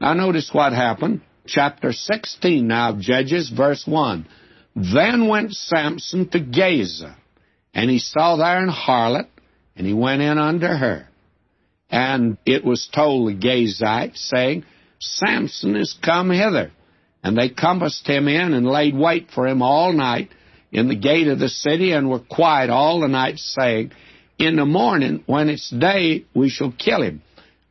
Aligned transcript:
Now 0.00 0.14
notice 0.14 0.50
what 0.52 0.72
happened. 0.72 1.20
Chapter 1.46 1.92
16 1.92 2.66
now 2.66 2.90
of 2.90 3.00
Judges, 3.00 3.50
verse 3.50 3.84
1. 3.86 4.26
Then 4.76 5.28
went 5.28 5.52
Samson 5.52 6.28
to 6.30 6.40
Gaza, 6.40 7.16
and 7.74 7.90
he 7.90 7.98
saw 7.98 8.36
there 8.36 8.62
an 8.62 8.70
harlot, 8.70 9.26
and 9.76 9.86
he 9.86 9.92
went 9.92 10.22
in 10.22 10.38
unto 10.38 10.66
her. 10.66 11.06
And 11.90 12.38
it 12.46 12.64
was 12.64 12.88
told 12.94 13.28
the 13.28 13.34
Gazites, 13.34 14.16
saying, 14.16 14.64
Samson 15.00 15.76
is 15.76 15.98
come 16.02 16.30
hither. 16.30 16.70
And 17.22 17.36
they 17.36 17.48
compassed 17.48 18.06
him 18.06 18.28
in 18.28 18.54
and 18.54 18.66
laid 18.66 18.96
wait 18.96 19.30
for 19.34 19.46
him 19.46 19.60
all 19.60 19.92
night 19.92 20.30
in 20.72 20.88
the 20.88 20.94
gate 20.94 21.26
of 21.26 21.38
the 21.38 21.48
city, 21.48 21.92
and 21.92 22.08
were 22.08 22.20
quiet 22.20 22.70
all 22.70 23.00
the 23.00 23.08
night, 23.08 23.38
saying, 23.38 23.90
In 24.38 24.56
the 24.56 24.64
morning, 24.64 25.24
when 25.26 25.48
it's 25.48 25.68
day, 25.68 26.24
we 26.32 26.48
shall 26.48 26.72
kill 26.72 27.02
him. 27.02 27.22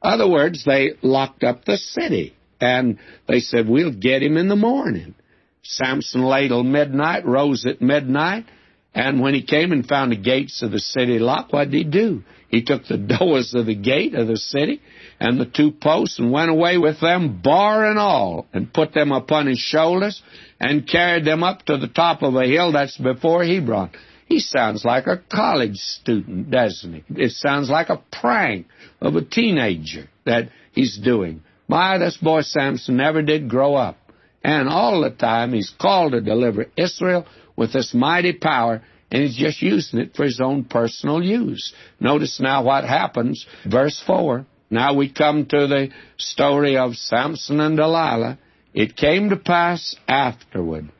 Other 0.02 0.29
words, 0.29 0.63
they 0.66 0.91
locked 1.02 1.43
up 1.43 1.66
the 1.66 1.77
city, 1.77 2.36
and 2.61 2.99
they 3.27 3.40
said, 3.40 3.67
We'll 3.67 3.94
get 3.94 4.23
him 4.23 4.38
in 4.38 4.48
the 4.48 4.55
morning. 4.55 5.16
Samson 5.63 6.23
lay 6.23 6.48
till 6.48 6.63
midnight, 6.63 7.26
rose 7.26 7.66
at 7.66 7.81
midnight, 7.81 8.45
and 8.93 9.21
when 9.21 9.34
he 9.34 9.43
came 9.43 9.71
and 9.71 9.85
found 9.85 10.12
the 10.12 10.17
gates 10.17 10.62
of 10.63 10.71
the 10.71 10.80
city 10.80 11.20
locked, 11.20 11.54
what 11.54 11.70
did 11.70 11.77
he 11.77 11.84
do? 11.84 12.23
He 12.48 12.63
took 12.63 12.85
the 12.85 12.98
doors 13.20 13.54
of 13.54 13.66
the 13.66 13.76
gate 13.76 14.16
of 14.16 14.27
the 14.27 14.38
city 14.38 14.81
and 15.20 15.40
the 15.40 15.45
two 15.45 15.71
posts 15.71 16.18
and 16.18 16.31
went 16.31 16.49
away 16.49 16.77
with 16.77 16.99
them, 16.99 17.41
bar 17.43 17.85
and 17.85 17.99
all, 17.99 18.48
and 18.52 18.73
put 18.73 18.93
them 18.93 19.12
upon 19.12 19.48
his 19.48 19.59
shoulders 19.59 20.21
and 20.59 20.88
carried 20.88 21.26
them 21.26 21.43
up 21.43 21.63
to 21.66 21.77
the 21.77 21.88
top 21.88 22.23
of 22.23 22.35
a 22.35 22.45
hill 22.48 22.71
that's 22.71 22.98
before 22.98 23.43
Hebron. 23.43 23.91
He 24.30 24.40
sounds 24.40 24.86
like 24.86 25.08
a 25.08 25.22
college 25.32 25.78
student, 25.78 26.52
doesn't 26.52 26.94
he? 26.94 27.04
It 27.24 27.32
sounds 27.32 27.68
like 27.68 27.90
a 27.90 28.04
prank 28.12 28.68
of 29.02 29.16
a 29.16 29.26
teenager 29.26 30.08
that 30.26 30.50
he's 30.72 31.00
doing. 31.00 31.42
My, 31.68 31.98
this 31.98 32.16
boy 32.16 32.42
Samson 32.42 32.96
never 32.96 33.24
did 33.24 33.50
grow 33.50 33.74
up. 33.74 33.98
And 34.44 34.70
all 34.70 35.02
the 35.02 35.10
time 35.10 35.52
he's 35.52 35.74
called 35.82 36.12
to 36.12 36.21
deliver 36.21 36.68
Israel 36.77 37.26
with 37.55 37.74
this 37.74 37.91
mighty 37.94 38.34
power, 38.34 38.84
and 39.12 39.24
he's 39.24 39.36
just 39.36 39.63
using 39.63 39.99
it 39.99 40.16
for 40.16 40.26
his 40.26 40.40
own 40.40 40.64
personal 40.64 41.24
use. 41.24 41.74
Notice 41.99 42.40
now 42.40 42.64
what 42.64 42.84
happens. 42.84 43.48
Verse 43.66 44.02
4. 44.05 44.46
Now 44.70 44.93
we 44.93 45.12
come 45.12 45.48
to 45.48 45.66
the 45.66 45.90
story 46.18 46.77
of 46.77 46.96
Samson 46.96 47.60
and 47.60 47.76
Delilah. 47.76 48.38
It 48.76 48.96
came 48.96 49.32
to 49.32 49.38
pass 49.38 49.96
afterward 50.08 50.91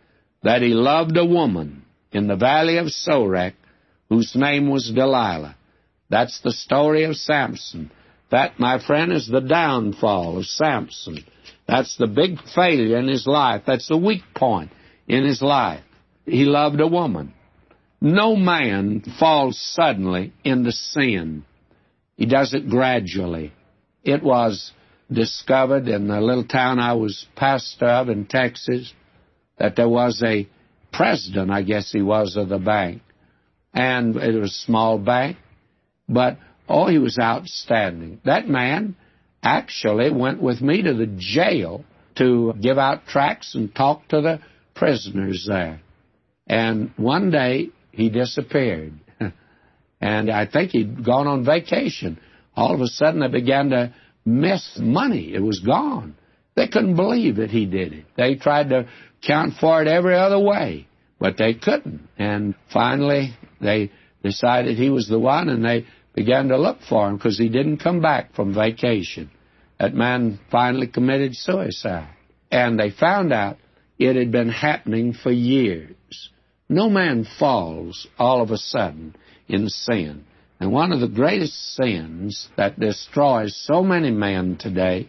that 0.42 0.64
he 0.64 0.70
loved 0.70 1.16
a 1.16 1.26
woman 1.26 1.84
in 2.12 2.28
the 2.28 2.36
valley 2.36 2.78
of 2.78 2.88
Sorek 2.88 3.54
whose 4.10 4.36
name 4.36 4.70
was 4.70 4.92
Delilah. 4.94 5.56
That's 6.10 6.42
the 6.42 6.52
story 6.52 7.04
of 7.04 7.16
Samson. 7.16 7.92
That, 8.32 8.60
my 8.60 8.84
friend, 8.84 9.12
is 9.12 9.28
the 9.28 9.42
downfall 9.42 10.38
of 10.38 10.46
Samson. 10.46 11.24
That's 11.68 11.96
the 11.98 12.08
big 12.08 12.40
failure 12.56 12.98
in 12.98 13.08
his 13.08 13.28
life. 13.28 13.64
That's 13.66 13.88
the 13.88 13.98
weak 13.98 14.24
point 14.36 14.72
in 15.08 15.24
his 15.24 15.42
life. 15.42 15.84
He 16.26 16.46
loved 16.46 16.80
a 16.80 16.88
woman. 16.88 17.34
No 18.02 18.36
man 18.36 19.04
falls 19.20 19.60
suddenly 19.60 20.34
into 20.44 20.72
sin. 20.72 21.46
He 22.18 22.26
does 22.26 22.54
it 22.54 22.70
gradually. 22.70 23.54
It 24.04 24.24
was 24.24 24.72
discovered 25.12 25.88
in 25.88 26.08
the 26.08 26.22
little 26.22 26.46
town 26.46 26.80
I 26.80 26.94
was 26.94 27.26
pastor 27.36 27.88
of 27.88 28.10
in 28.10 28.26
Texas 28.26 28.94
that 29.58 29.76
there 29.76 29.90
was 29.90 30.24
a 30.24 30.48
president, 30.92 31.52
I 31.52 31.62
guess 31.62 31.92
he 31.92 32.02
was, 32.02 32.36
of 32.36 32.50
the 32.50 32.60
bank. 32.60 33.02
And 33.74 34.16
it 34.16 34.40
was 34.40 34.52
a 34.52 34.66
small 34.66 34.98
bank, 34.98 35.38
but 36.08 36.38
oh, 36.68 36.88
he 36.88 36.98
was 36.98 37.18
outstanding. 37.20 38.22
That 38.26 38.48
man 38.48 38.96
actually 39.44 40.12
went 40.12 40.42
with 40.42 40.62
me 40.62 40.82
to 40.84 40.94
the 40.94 41.08
jail 41.18 41.86
to 42.18 42.54
give 42.60 42.78
out 42.78 43.08
tracts 43.08 43.56
and 43.56 43.74
talk 43.74 44.08
to 44.10 44.22
the 44.22 44.40
prisoners 44.76 45.46
there. 45.48 45.82
And 46.48 46.92
one 46.98 47.32
day 47.32 47.70
he 47.92 48.10
disappeared. 48.10 48.94
and 50.02 50.32
I 50.32 50.46
think 50.46 50.72
he'd 50.72 51.06
gone 51.06 51.28
on 51.28 51.46
vacation. 51.46 52.20
All 52.56 52.74
of 52.74 52.82
a 52.82 52.88
sudden 52.88 53.22
they 53.22 53.28
began 53.28 53.70
to 53.70 53.94
miss 54.26 54.78
money. 54.80 55.34
It 55.34 55.42
was 55.42 55.60
gone. 55.60 56.16
They 56.56 56.68
couldn't 56.68 56.96
believe 56.96 57.38
that 57.38 57.52
he 57.52 57.66
did 57.66 57.94
it. 57.94 58.06
They 58.18 58.36
tried 58.36 58.70
to 58.70 58.88
count 59.26 59.56
for 59.60 59.82
it 59.82 59.88
every 59.88 60.16
other 60.16 60.40
way, 60.40 60.88
but 61.20 61.38
they 61.38 61.54
couldn't. 61.54 62.08
And 62.18 62.56
finally 62.72 63.36
they 63.62 63.92
decided 64.24 64.78
he 64.78 64.90
was 64.90 65.08
the 65.08 65.20
one 65.20 65.50
and 65.50 65.64
they 65.64 65.86
began 66.14 66.50
to 66.50 66.58
look 66.58 66.80
for 66.88 67.08
him 67.08 67.18
because 67.18 67.38
he 67.38 67.50
didn't 67.50 67.78
come 67.78 68.02
back 68.02 68.34
from 68.36 68.54
vacation. 68.54 69.30
That 69.80 69.94
man 69.94 70.40
finally 70.52 70.88
committed 70.88 71.36
suicide. 71.36 72.10
And 72.52 72.80
they 72.80 72.90
found 72.90 73.32
out 73.32 73.58
it 73.98 74.16
had 74.16 74.32
been 74.32 74.50
happening 74.50 75.14
for 75.14 75.32
years. 75.32 75.96
No 76.68 76.90
man 76.90 77.26
falls 77.38 78.08
all 78.18 78.42
of 78.42 78.52
a 78.52 78.58
sudden 78.58 79.16
in 79.48 79.70
sin. 79.70 80.26
And 80.60 80.72
one 80.72 80.92
of 80.92 81.00
the 81.00 81.08
greatest 81.08 81.76
sins 81.76 82.50
that 82.58 82.80
destroys 82.80 83.56
so 83.56 83.82
many 83.82 84.12
men 84.12 84.58
today 84.58 85.08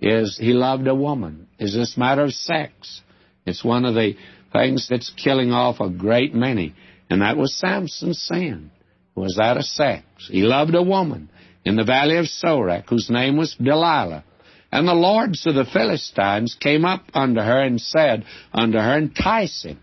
is 0.00 0.38
he 0.38 0.52
loved 0.52 0.86
a 0.86 0.94
woman. 0.94 1.48
Is 1.58 1.74
this 1.74 1.96
matter 1.96 2.24
of 2.24 2.32
sex? 2.32 3.02
It's 3.46 3.64
one 3.64 3.84
of 3.84 3.94
the 3.94 4.14
things 4.52 4.88
that's 4.88 5.10
killing 5.10 5.52
off 5.52 5.80
a 5.80 5.90
great 5.90 6.34
many. 6.34 6.74
And 7.08 7.22
that 7.22 7.36
was 7.36 7.54
Samson's 7.58 8.20
sin 8.22 8.70
was 9.14 9.36
that 9.38 9.56
a 9.56 9.62
sex. 9.62 10.04
He 10.30 10.42
loved 10.42 10.74
a 10.74 10.82
woman 10.82 11.30
in 11.64 11.76
the 11.76 11.84
valley 11.84 12.16
of 12.16 12.26
Sorek, 12.26 12.88
whose 12.88 13.10
name 13.10 13.36
was 13.36 13.54
Delilah. 13.54 14.24
And 14.72 14.86
the 14.86 14.94
lords 14.94 15.46
of 15.46 15.54
the 15.54 15.64
Philistines 15.64 16.56
came 16.58 16.84
up 16.84 17.04
unto 17.12 17.40
her 17.40 17.60
and 17.60 17.80
said 17.80 18.24
unto 18.52 18.78
her, 18.78 18.98
Entice 18.98 19.64
him. 19.64 19.80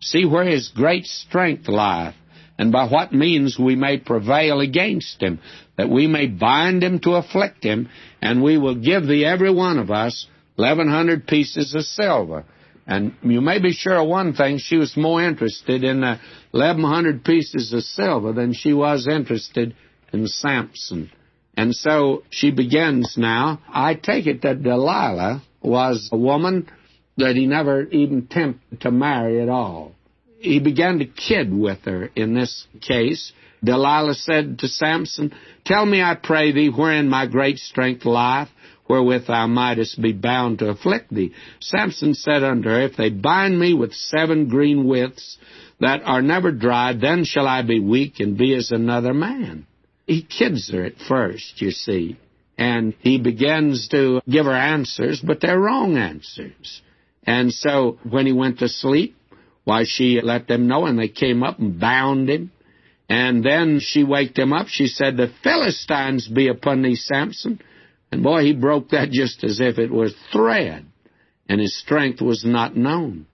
See 0.00 0.24
where 0.24 0.44
his 0.44 0.68
great 0.68 1.06
strength 1.06 1.66
lieth, 1.66 2.14
and 2.58 2.72
by 2.72 2.88
what 2.88 3.12
means 3.12 3.58
we 3.58 3.76
may 3.76 3.98
prevail 3.98 4.60
against 4.60 5.22
him, 5.22 5.38
that 5.76 5.88
we 5.88 6.06
may 6.06 6.26
bind 6.26 6.82
him 6.82 6.98
to 7.00 7.12
afflict 7.12 7.62
him, 7.62 7.88
and 8.20 8.42
we 8.42 8.58
will 8.58 8.74
give 8.74 9.06
thee 9.06 9.24
every 9.24 9.52
one 9.52 9.78
of 9.78 9.90
us 9.90 10.26
eleven 10.58 10.88
hundred 10.88 11.26
pieces 11.26 11.74
of 11.74 11.82
silver. 11.82 12.44
And 12.86 13.14
you 13.22 13.40
may 13.42 13.60
be 13.60 13.72
sure 13.72 13.98
of 13.98 14.08
one 14.08 14.32
thing, 14.32 14.58
she 14.58 14.76
was 14.76 14.96
more 14.96 15.22
interested 15.22 15.84
in 15.84 16.00
the 16.00 16.18
1,100 16.52 17.22
pieces 17.22 17.74
of 17.74 17.82
silver 17.82 18.32
than 18.32 18.54
she 18.54 18.72
was 18.72 19.06
interested 19.06 19.76
in 20.10 20.26
Samson. 20.26 21.10
And 21.54 21.74
so 21.74 22.22
she 22.30 22.50
begins 22.50 23.14
now. 23.18 23.60
I 23.68 23.94
take 23.94 24.26
it 24.26 24.40
that 24.42 24.62
Delilah 24.62 25.42
was 25.60 26.08
a 26.10 26.16
woman 26.16 26.70
that 27.18 27.36
he 27.36 27.46
never 27.46 27.82
even 27.88 28.26
tempted 28.26 28.80
to 28.80 28.90
marry 28.90 29.42
at 29.42 29.50
all. 29.50 29.92
He 30.40 30.60
began 30.60 31.00
to 31.00 31.04
kid 31.04 31.52
with 31.52 31.80
her 31.84 32.10
in 32.14 32.34
this 32.34 32.66
case. 32.80 33.32
Delilah 33.62 34.14
said 34.14 34.60
to 34.60 34.68
Samson, 34.68 35.34
Tell 35.64 35.84
me, 35.84 36.00
I 36.00 36.14
pray 36.14 36.52
thee, 36.52 36.68
wherein 36.68 37.08
my 37.08 37.26
great 37.26 37.58
strength 37.58 38.04
lieth, 38.04 38.48
wherewith 38.88 39.26
thou 39.26 39.46
mightest 39.48 40.00
be 40.00 40.12
bound 40.12 40.60
to 40.60 40.70
afflict 40.70 41.12
thee. 41.12 41.34
Samson 41.60 42.14
said 42.14 42.44
unto 42.44 42.68
her, 42.68 42.82
If 42.82 42.96
they 42.96 43.10
bind 43.10 43.58
me 43.58 43.74
with 43.74 43.92
seven 43.92 44.48
green 44.48 44.86
withs 44.86 45.38
that 45.80 46.02
are 46.04 46.22
never 46.22 46.52
dried, 46.52 47.00
then 47.00 47.24
shall 47.24 47.46
I 47.46 47.62
be 47.62 47.80
weak 47.80 48.20
and 48.20 48.38
be 48.38 48.54
as 48.54 48.70
another 48.70 49.12
man. 49.12 49.66
He 50.06 50.22
kids 50.22 50.70
her 50.72 50.84
at 50.84 50.98
first, 51.08 51.60
you 51.60 51.72
see, 51.72 52.16
and 52.56 52.94
he 53.00 53.18
begins 53.18 53.88
to 53.88 54.20
give 54.28 54.46
her 54.46 54.54
answers, 54.54 55.20
but 55.20 55.40
they're 55.40 55.60
wrong 55.60 55.98
answers. 55.98 56.80
And 57.24 57.52
so 57.52 57.98
when 58.08 58.24
he 58.24 58.32
went 58.32 58.60
to 58.60 58.68
sleep, 58.68 59.16
why, 59.68 59.84
she 59.84 60.18
let 60.22 60.48
them 60.48 60.66
know, 60.66 60.86
and 60.86 60.98
they 60.98 61.08
came 61.08 61.42
up 61.42 61.58
and 61.58 61.78
bound 61.78 62.30
him. 62.30 62.50
And 63.06 63.44
then 63.44 63.80
she 63.82 64.02
waked 64.02 64.38
him 64.38 64.54
up. 64.54 64.68
She 64.68 64.86
said, 64.86 65.18
The 65.18 65.30
Philistines 65.42 66.26
be 66.26 66.48
upon 66.48 66.80
thee, 66.80 66.94
Samson. 66.94 67.60
And 68.10 68.22
boy, 68.22 68.44
he 68.44 68.54
broke 68.54 68.88
that 68.88 69.10
just 69.10 69.44
as 69.44 69.60
if 69.60 69.78
it 69.78 69.90
was 69.90 70.14
thread, 70.32 70.86
and 71.50 71.60
his 71.60 71.78
strength 71.78 72.22
was 72.22 72.46
not 72.46 72.78
known. 72.78 73.26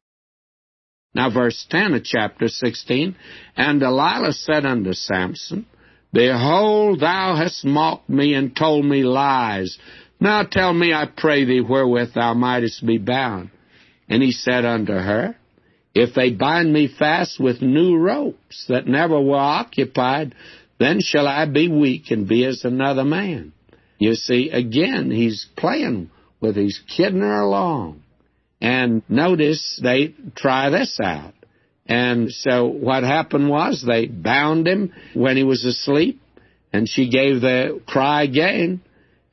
Now, 1.15 1.31
verse 1.31 1.65
10 1.71 1.95
of 1.95 2.03
chapter 2.03 2.49
16 2.49 3.15
And 3.57 3.79
Delilah 3.79 4.33
said 4.33 4.67
unto 4.67 4.93
Samson, 4.93 5.67
Behold, 6.13 6.99
thou 6.99 7.37
hast 7.37 7.65
mocked 7.65 8.09
me 8.09 8.35
and 8.35 8.57
told 8.57 8.85
me 8.85 9.05
lies. 9.05 9.79
Now 10.19 10.43
tell 10.43 10.73
me, 10.73 10.93
I 10.93 11.07
pray 11.17 11.45
thee, 11.45 11.61
wherewith 11.61 12.15
thou 12.15 12.35
mightest 12.35 12.85
be 12.85 12.99
bound. 12.99 13.51
And 14.09 14.21
he 14.21 14.33
said 14.33 14.65
unto 14.65 14.95
her, 14.95 15.37
If 15.95 16.15
they 16.15 16.31
bind 16.31 16.73
me 16.73 16.89
fast 16.89 17.39
with 17.39 17.63
new 17.63 17.97
ropes 17.97 18.67
that 18.69 18.87
never 18.87 19.21
were 19.21 19.37
occupied, 19.37 20.35
then 20.79 21.01
shall 21.01 21.29
I 21.29 21.47
be 21.47 21.69
weak 21.69 22.11
and 22.11 22.29
be 22.29 22.45
as 22.45 22.65
another 22.65 23.05
man. 23.05 23.53
You 23.99 24.15
see, 24.15 24.51
again, 24.51 25.11
he's 25.11 25.47
playing 25.57 26.11
with, 26.41 26.57
he's 26.57 26.81
kidding 26.97 27.21
her 27.21 27.41
along. 27.41 28.03
And 28.61 29.03
notice 29.09 29.81
they 29.83 30.15
try 30.35 30.71
this 30.71 30.99
out. 31.03 31.35
And 31.87 32.33
so 32.33 32.67
what 32.67 33.05
happened 33.05 33.49
was 33.49 33.85
they 33.87 34.07
bound 34.07 34.67
him 34.67 34.93
when 35.15 35.37
he 35.37 35.45
was 35.45 35.65
asleep, 35.65 36.21
and 36.73 36.89
she 36.89 37.09
gave 37.11 37.41
the 37.41 37.81
cry 37.87 38.23
again, 38.23 38.81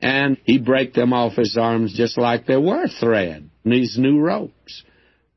and 0.00 0.36
he 0.44 0.58
break 0.58 0.94
them 0.94 1.12
off 1.12 1.36
his 1.36 1.56
arms 1.56 1.94
just 1.94 2.18
like 2.18 2.46
they 2.46 2.56
were 2.56 2.86
thread, 2.88 3.48
these 3.64 3.96
new 3.98 4.20
ropes. 4.20 4.84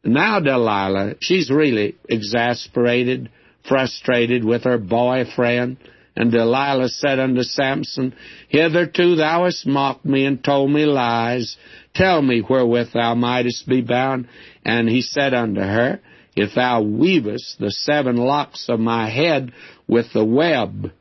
Now 0.05 0.39
Delilah, 0.39 1.15
she's 1.19 1.49
really 1.49 1.95
exasperated, 2.07 3.29
frustrated 3.67 4.43
with 4.45 4.63
her 4.63 4.77
boyfriend. 4.77 5.77
And 6.15 6.31
Delilah 6.31 6.89
said 6.89 7.19
unto 7.19 7.41
Samson, 7.41 8.13
Hitherto 8.47 9.15
thou 9.15 9.45
hast 9.45 9.65
mocked 9.65 10.05
me 10.05 10.25
and 10.25 10.41
told 10.41 10.71
me 10.71 10.85
lies. 10.85 11.57
Tell 11.93 12.21
me 12.21 12.41
wherewith 12.47 12.93
thou 12.93 13.15
mightest 13.15 13.67
be 13.67 13.81
bound. 13.81 14.27
And 14.63 14.87
he 14.87 15.01
said 15.01 15.33
unto 15.33 15.59
her, 15.59 15.99
If 16.35 16.55
thou 16.55 16.83
weavest 16.83 17.59
the 17.59 17.71
seven 17.71 18.15
locks 18.15 18.69
of 18.69 18.79
my 18.79 19.09
head 19.09 19.51
with 19.87 20.13
the 20.13 20.23
web. 20.23 20.91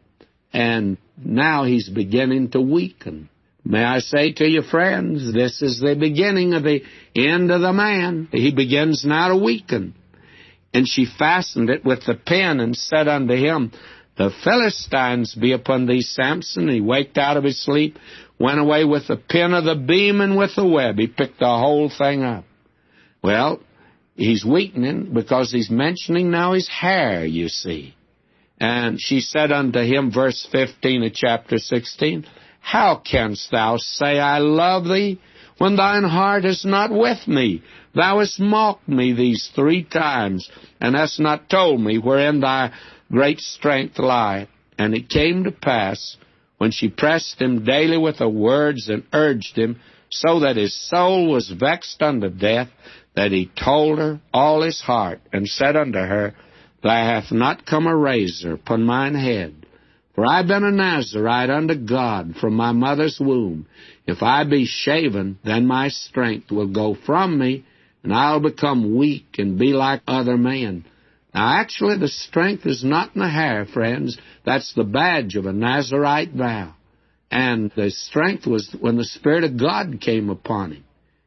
And 0.53 0.97
now 1.23 1.65
he's 1.65 1.89
beginning 1.89 2.51
to 2.53 2.61
weaken. 2.61 3.29
May 3.65 3.83
I 3.83 4.01
say 4.01 4.33
to 4.33 4.47
you, 4.47 4.63
friends, 4.63 5.33
this 5.33 5.63
is 5.63 5.81
the 5.81 5.97
beginning 5.99 6.53
of 6.53 6.65
the 6.65 6.83
end 7.17 7.51
of 7.51 7.63
the 7.63 7.73
man. 7.73 8.29
He 8.31 8.53
begins 8.53 9.05
now 9.07 9.29
to 9.29 9.37
weaken. 9.37 9.95
And 10.75 10.87
she 10.87 11.07
fastened 11.07 11.71
it 11.71 11.85
with 11.85 12.05
the 12.05 12.15
pin 12.15 12.61
and 12.61 12.77
said 12.77 13.09
unto 13.09 13.35
him, 13.35 13.73
The 14.19 14.31
Philistines 14.43 15.35
be 15.35 15.53
upon 15.53 15.87
thee, 15.87 16.03
Samson. 16.03 16.69
He 16.69 16.83
waked 16.83 17.17
out 17.17 17.39
of 17.39 17.45
his 17.45 17.65
sleep, 17.65 17.99
went 18.39 18.61
away 18.61 18.85
with 18.85 19.07
the 19.07 19.17
pin 19.17 19.55
of 19.55 19.65
the 19.65 19.77
beam 19.77 20.21
and 20.21 20.37
with 20.37 20.57
the 20.57 20.67
web. 20.67 20.99
He 20.99 21.07
picked 21.07 21.39
the 21.39 21.47
whole 21.47 21.89
thing 21.89 22.23
up. 22.23 22.45
Well, 23.23 23.61
he's 24.15 24.45
weakening 24.45 25.15
because 25.15 25.51
he's 25.53 25.71
mentioning 25.71 26.31
now 26.31 26.53
his 26.53 26.69
hair, 26.69 27.25
you 27.25 27.49
see. 27.49 27.95
And 28.61 29.01
she 29.01 29.21
said 29.21 29.53
unto 29.53 29.81
him, 29.81 30.13
verse 30.13 30.47
15 30.53 31.05
of 31.05 31.15
chapter 31.15 31.59
16, 31.59 32.27
how 32.65 32.97
canst 32.97 33.51
thou 33.51 33.77
say, 33.77 34.19
I 34.19 34.39
love 34.39 34.85
thee, 34.85 35.21
when 35.59 35.77
thine 35.77 36.03
heart 36.03 36.47
is 36.47 36.65
not 36.65 36.91
with 36.91 37.29
me? 37.29 37.63
Thou 37.95 38.21
hast 38.21 38.41
mocked 38.41 38.89
me 38.89 39.13
these 39.13 39.51
three 39.55 39.85
times, 39.85 40.51
and 40.81 40.97
hast 40.97 41.21
not 41.21 41.51
told 41.51 41.83
me 41.83 41.99
wherein 41.99 42.41
thy 42.41 42.73
great 43.13 43.41
strength 43.41 43.99
lieth. 43.99 44.49
And 44.79 44.95
it 44.95 45.11
came 45.11 45.45
to 45.45 45.53
pass, 45.53 46.17
when 46.57 46.71
she 46.71 46.89
pressed 46.89 47.41
him 47.41 47.65
daily 47.65 47.99
with 47.99 48.17
her 48.17 48.29
words 48.31 48.89
and 48.89 49.05
urged 49.13 49.59
him, 49.59 49.79
so 50.11 50.41
that 50.41 50.57
his 50.57 50.75
soul 50.89 51.31
was 51.31 51.51
vexed 51.51 52.01
unto 52.01 52.31
death, 52.31 52.71
that 53.15 53.31
he 53.31 53.53
told 53.63 53.99
her 53.99 54.21
all 54.33 54.63
his 54.63 54.81
heart, 54.81 55.21
and 55.35 55.47
said 55.47 55.77
unto 55.77 55.99
her, 55.99 56.35
There 56.83 56.93
hath 56.93 57.31
not 57.31 57.67
come 57.67 57.87
a 57.87 57.95
razor 57.95 58.55
upon 58.55 58.85
mine 58.85 59.15
head, 59.15 59.64
for 60.15 60.25
I 60.27 60.39
have 60.39 60.47
been 60.47 60.65
a 60.65 60.71
Nazarite 60.71 61.51
unto 61.51 61.75
God 61.75 62.37
from 62.41 62.55
my 62.55 62.73
mother's 62.73 63.19
womb. 63.21 63.67
If 64.07 64.23
I 64.23 64.45
be 64.45 64.65
shaven, 64.65 65.39
then 65.45 65.67
my 65.67 65.89
strength 65.89 66.53
will 66.53 66.69
go 66.69 66.97
from 67.07 67.39
me, 67.39 67.65
and 68.03 68.13
I'll 68.13 68.41
become 68.41 68.97
weak 68.97 69.39
and 69.39 69.59
be 69.59 69.73
like 69.73 70.03
other 70.07 70.37
men. 70.37 70.85
Now, 71.35 71.59
actually, 71.59 71.99
the 71.99 72.09
strength 72.09 72.65
is 72.65 72.85
not 72.85 73.17
in 73.17 73.23
the 73.23 73.29
hair, 73.29 73.67
friends. 73.67 74.17
That's 74.45 74.73
the 74.75 74.85
badge 74.85 75.35
of 75.35 75.47
a 75.47 75.53
Nazarite 75.53 76.33
vow. 76.33 76.75
And 77.29 77.73
the 77.75 77.91
strength 77.91 78.47
was 78.47 78.75
when 78.79 78.97
the 78.97 79.05
Spirit 79.05 79.43
of 79.43 79.59
God 79.59 80.01
came 80.01 80.31
upon 80.31 80.73
him. 80.73 80.85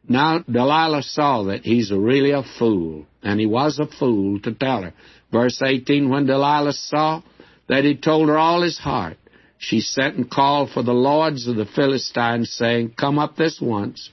Now, 0.07 0.39
Delilah 0.39 1.03
saw 1.03 1.43
that 1.43 1.65
he's 1.65 1.91
really 1.91 2.31
a 2.31 2.43
fool, 2.57 3.05
and 3.21 3.37
he 3.41 3.45
was 3.45 3.79
a 3.79 3.87
fool 3.99 4.39
to 4.41 4.53
tell 4.53 4.83
her. 4.83 4.93
Verse 5.33 5.61
18, 5.61 6.07
when 6.07 6.25
Delilah 6.25 6.71
saw 6.71 7.21
that 7.67 7.83
he 7.83 7.95
told 7.95 8.29
her 8.29 8.37
all 8.37 8.61
his 8.61 8.77
heart. 8.77 9.17
She 9.57 9.81
sent 9.81 10.15
and 10.15 10.29
called 10.29 10.69
for 10.71 10.83
the 10.83 10.93
lords 10.93 11.47
of 11.47 11.55
the 11.55 11.65
Philistines, 11.65 12.51
saying, 12.51 12.93
Come 12.97 13.17
up 13.17 13.35
this 13.35 13.59
once, 13.59 14.09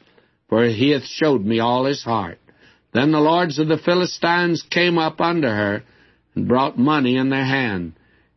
for 0.48 0.64
he 0.64 0.90
hath 0.90 1.04
showed 1.04 1.44
me 1.44 1.60
all 1.60 1.84
his 1.84 2.02
heart. 2.02 2.38
Then 2.92 3.12
the 3.12 3.20
lords 3.20 3.58
of 3.58 3.68
the 3.68 3.78
Philistines 3.78 4.62
came 4.62 4.98
up 4.98 5.20
unto 5.20 5.48
her, 5.48 5.82
and 6.34 6.48
brought 6.48 6.78
money 6.78 7.16
in 7.16 7.28
their 7.28 7.44
hand, 7.44 7.92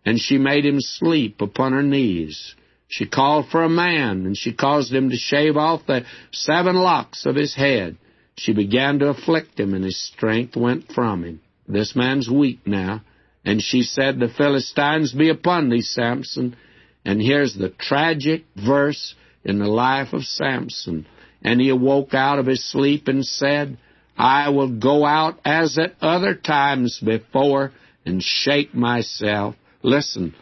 and 0.05 0.19
she 0.19 0.37
made 0.37 0.65
him 0.65 0.79
sleep 0.79 1.41
upon 1.41 1.73
her 1.73 1.83
knees. 1.83 2.55
She 2.87 3.05
called 3.05 3.49
for 3.49 3.63
a 3.63 3.69
man, 3.69 4.25
and 4.25 4.37
she 4.37 4.53
caused 4.53 4.93
him 4.93 5.09
to 5.09 5.17
shave 5.17 5.57
off 5.57 5.85
the 5.85 6.05
seven 6.31 6.75
locks 6.75 7.25
of 7.25 7.35
his 7.35 7.55
head. 7.55 7.97
She 8.35 8.53
began 8.53 8.99
to 8.99 9.09
afflict 9.09 9.59
him, 9.59 9.73
and 9.73 9.83
his 9.83 9.99
strength 9.99 10.55
went 10.55 10.91
from 10.91 11.23
him. 11.23 11.41
This 11.67 11.95
man's 11.95 12.29
weak 12.29 12.59
now. 12.65 13.01
And 13.47 13.61
she 13.61 13.83
said, 13.83 14.19
The 14.19 14.27
Philistines 14.27 15.13
be 15.13 15.29
upon 15.29 15.69
thee, 15.69 15.79
Samson. 15.79 16.57
And 17.05 17.21
here's 17.21 17.55
the 17.55 17.69
tragic 17.69 18.43
verse 18.57 19.15
in 19.45 19.59
the 19.59 19.69
life 19.69 20.11
of 20.11 20.25
Samson. 20.25 21.07
And 21.41 21.61
he 21.61 21.69
awoke 21.69 22.13
out 22.13 22.39
of 22.39 22.45
his 22.45 22.69
sleep 22.69 23.07
and 23.07 23.25
said, 23.25 23.77
I 24.17 24.49
will 24.49 24.77
go 24.77 25.05
out 25.05 25.39
as 25.45 25.77
at 25.77 25.95
other 26.01 26.35
times 26.35 26.99
before 26.99 27.71
and 28.05 28.21
shake 28.21 28.75
myself. 28.75 29.55
Listen, 29.81 30.35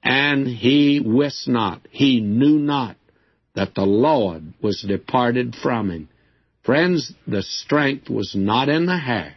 and 0.00 0.46
he 0.46 1.02
wist 1.04 1.48
not, 1.48 1.80
he 1.90 2.20
knew 2.20 2.60
not 2.60 2.96
that 3.56 3.74
the 3.74 3.86
Lord 3.86 4.54
was 4.62 4.84
departed 4.86 5.56
from 5.60 5.90
him. 5.90 6.08
Friends, 6.62 7.12
the 7.26 7.42
strength 7.42 8.08
was 8.08 8.36
not 8.36 8.68
in 8.68 8.86
the 8.86 8.98
hair. 8.98 9.34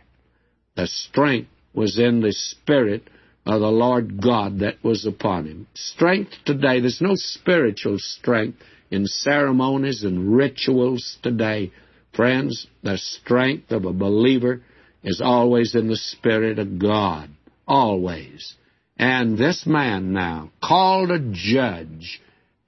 The 0.76 0.86
strength 0.86 1.50
was 1.74 1.98
in 1.98 2.22
the 2.22 2.32
Spirit 2.32 3.08
of 3.46 3.62
the 3.62 3.68
Lord 3.68 4.22
God 4.22 4.60
that 4.60 4.84
was 4.84 5.06
upon 5.06 5.46
him. 5.46 5.68
Strength 5.74 6.32
today, 6.46 6.80
there's 6.80 7.02
no 7.02 7.14
spiritual 7.14 7.98
strength 8.00 8.58
in 8.90 9.06
ceremonies 9.06 10.04
and 10.04 10.36
rituals 10.36 11.18
today. 11.22 11.72
Friends, 12.14 12.68
the 12.82 12.98
strength 12.98 13.72
of 13.72 13.86
a 13.86 13.94
believer 13.94 14.62
is 15.04 15.22
always 15.22 15.76
in 15.76 15.88
the 15.88 15.98
Spirit 15.98 16.58
of 16.58 16.80
God. 16.80 17.30
Always. 17.68 18.56
And 18.98 19.38
this 19.38 19.66
man 19.66 20.14
now, 20.14 20.52
called 20.64 21.12
a 21.12 21.20
judge, 21.32 22.22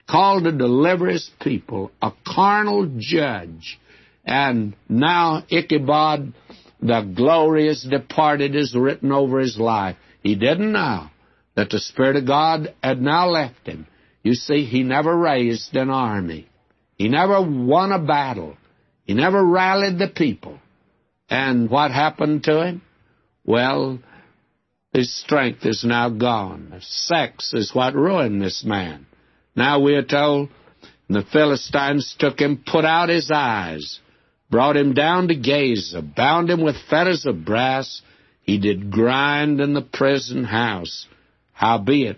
called 0.07 0.44
to 0.44 0.51
deliver 0.51 1.07
his 1.07 1.29
people, 1.41 1.91
a 2.01 2.12
carnal 2.25 2.91
judge, 2.97 3.79
and 4.25 4.75
now 4.89 5.44
Ichabod, 5.50 6.33
the 6.81 7.13
glorious 7.15 7.88
departed, 7.89 8.56
is 8.56 8.75
written 8.75 9.12
over 9.12 9.39
his 9.39 9.57
life. 9.57 9.95
He 10.27 10.35
didn't 10.35 10.74
know 10.74 11.07
that 11.56 11.69
the 11.69 11.79
Spirit 11.79 12.18
of 12.18 12.27
God 12.27 12.75
had 12.83 13.01
now 13.01 13.29
left 13.29 13.65
him. 13.65 13.88
You 14.24 14.33
see, 14.33 14.65
he 14.65 14.83
never 14.83 15.15
raised 15.15 15.74
an 15.74 15.89
army. 15.89 16.50
He 16.97 17.07
never 17.07 17.41
won 17.41 17.94
a 17.94 18.00
battle. 18.00 18.57
He 19.06 19.13
never 19.13 19.41
rallied 19.41 19.97
the 19.97 20.09
people. 20.09 20.60
And 21.29 21.69
what 21.69 21.91
happened 21.91 22.43
to 22.43 22.62
him? 22.62 22.81
Well, 23.46 24.00
his 24.91 25.17
strength 25.17 25.65
is 25.65 25.86
now 25.86 26.10
gone. 26.10 26.77
Sex 26.81 27.53
is 27.53 27.74
what 27.74 27.96
ruined 27.96 28.41
this 28.41 28.65
man. 28.65 29.05
Now 29.55 29.79
we 29.79 29.96
are 29.96 30.03
told 30.03 30.50
the 31.07 31.24
Philistines 31.31 32.17
took 32.19 32.38
him, 32.41 32.65
put 32.69 32.84
out 32.84 33.07
his 33.07 33.31
eyes, 33.34 34.01
brought 34.50 34.75
him 34.75 34.93
down 34.93 35.29
to 35.29 35.36
Gaza, 35.36 36.01
bound 36.01 36.50
him 36.50 36.62
with 36.62 36.75
fetters 36.89 37.25
of 37.25 37.46
brass, 37.46 38.01
he 38.48 38.58
did 38.58 38.89
grind 38.89 39.60
in 39.60 39.74
the 39.74 39.82
prison 39.82 40.46
house. 40.46 41.06
Howbeit, 41.51 42.18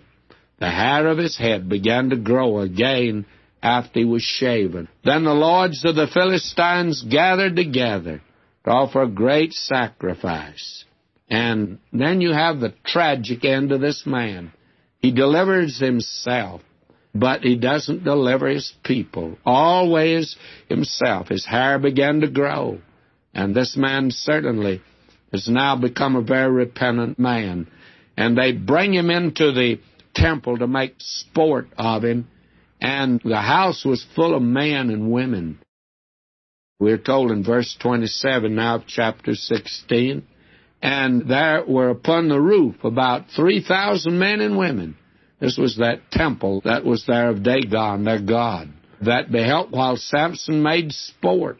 the 0.60 0.70
hair 0.70 1.08
of 1.08 1.18
his 1.18 1.36
head 1.36 1.68
began 1.68 2.10
to 2.10 2.16
grow 2.16 2.60
again 2.60 3.26
after 3.60 3.98
he 3.98 4.04
was 4.04 4.22
shaven. 4.22 4.88
Then 5.04 5.24
the 5.24 5.34
lords 5.34 5.84
of 5.84 5.96
the 5.96 6.06
Philistines 6.06 7.02
gathered 7.02 7.56
together 7.56 8.22
to 8.64 8.70
offer 8.70 9.06
great 9.06 9.52
sacrifice. 9.52 10.84
And 11.28 11.78
then 11.92 12.20
you 12.20 12.32
have 12.32 12.60
the 12.60 12.74
tragic 12.84 13.44
end 13.44 13.72
of 13.72 13.80
this 13.80 14.04
man. 14.06 14.52
He 15.00 15.10
delivers 15.10 15.80
himself, 15.80 16.60
but 17.12 17.42
he 17.42 17.56
doesn't 17.56 18.04
deliver 18.04 18.46
his 18.46 18.72
people. 18.84 19.36
Always 19.44 20.36
himself. 20.68 21.28
His 21.28 21.44
hair 21.44 21.78
began 21.80 22.20
to 22.20 22.28
grow. 22.28 22.78
And 23.34 23.54
this 23.54 23.76
man 23.76 24.10
certainly 24.10 24.80
has 25.32 25.48
now 25.48 25.76
become 25.76 26.16
a 26.16 26.22
very 26.22 26.50
repentant 26.50 27.18
man. 27.18 27.68
And 28.16 28.36
they 28.36 28.52
bring 28.52 28.92
him 28.92 29.10
into 29.10 29.52
the 29.52 29.80
temple 30.14 30.58
to 30.58 30.66
make 30.66 30.94
sport 30.98 31.68
of 31.78 32.04
him, 32.04 32.28
and 32.80 33.20
the 33.24 33.40
house 33.40 33.84
was 33.84 34.06
full 34.14 34.34
of 34.34 34.42
men 34.42 34.90
and 34.90 35.10
women. 35.10 35.58
We're 36.78 36.98
told 36.98 37.30
in 37.30 37.44
verse 37.44 37.76
27 37.80 38.54
now 38.54 38.76
of 38.76 38.86
chapter 38.86 39.34
16, 39.34 40.26
and 40.82 41.28
there 41.28 41.62
were 41.66 41.90
upon 41.90 42.28
the 42.28 42.40
roof 42.40 42.82
about 42.84 43.26
3,000 43.36 44.18
men 44.18 44.40
and 44.40 44.56
women. 44.56 44.96
This 45.40 45.58
was 45.58 45.76
that 45.76 46.10
temple 46.10 46.62
that 46.64 46.84
was 46.84 47.04
there 47.06 47.28
of 47.28 47.42
Dagon, 47.42 48.04
their 48.04 48.20
god, 48.20 48.72
that 49.02 49.30
beheld 49.30 49.72
while 49.72 49.96
Samson 49.96 50.62
made 50.62 50.92
sport. 50.92 51.58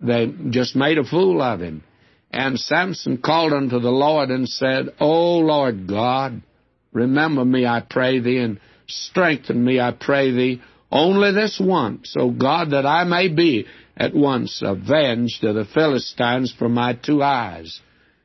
They 0.00 0.32
just 0.50 0.76
made 0.76 0.98
a 0.98 1.04
fool 1.04 1.42
of 1.42 1.60
him. 1.60 1.82
And 2.30 2.58
Samson 2.58 3.18
called 3.18 3.52
unto 3.52 3.80
the 3.80 3.90
Lord 3.90 4.30
and 4.30 4.48
said, 4.48 4.90
O 5.00 5.38
Lord 5.38 5.86
God, 5.86 6.42
remember 6.92 7.44
me, 7.44 7.66
I 7.66 7.80
pray 7.80 8.20
thee, 8.20 8.38
and 8.38 8.60
strengthen 8.86 9.64
me, 9.64 9.80
I 9.80 9.92
pray 9.92 10.30
thee, 10.30 10.62
only 10.90 11.32
this 11.32 11.60
once, 11.62 12.14
O 12.18 12.30
God, 12.30 12.70
that 12.70 12.86
I 12.86 13.04
may 13.04 13.28
be 13.28 13.66
at 13.96 14.14
once 14.14 14.62
avenged 14.64 15.44
of 15.44 15.54
the 15.54 15.64
Philistines 15.64 16.54
for 16.56 16.68
my 16.68 16.94
two 16.94 17.22
eyes. 17.22 17.80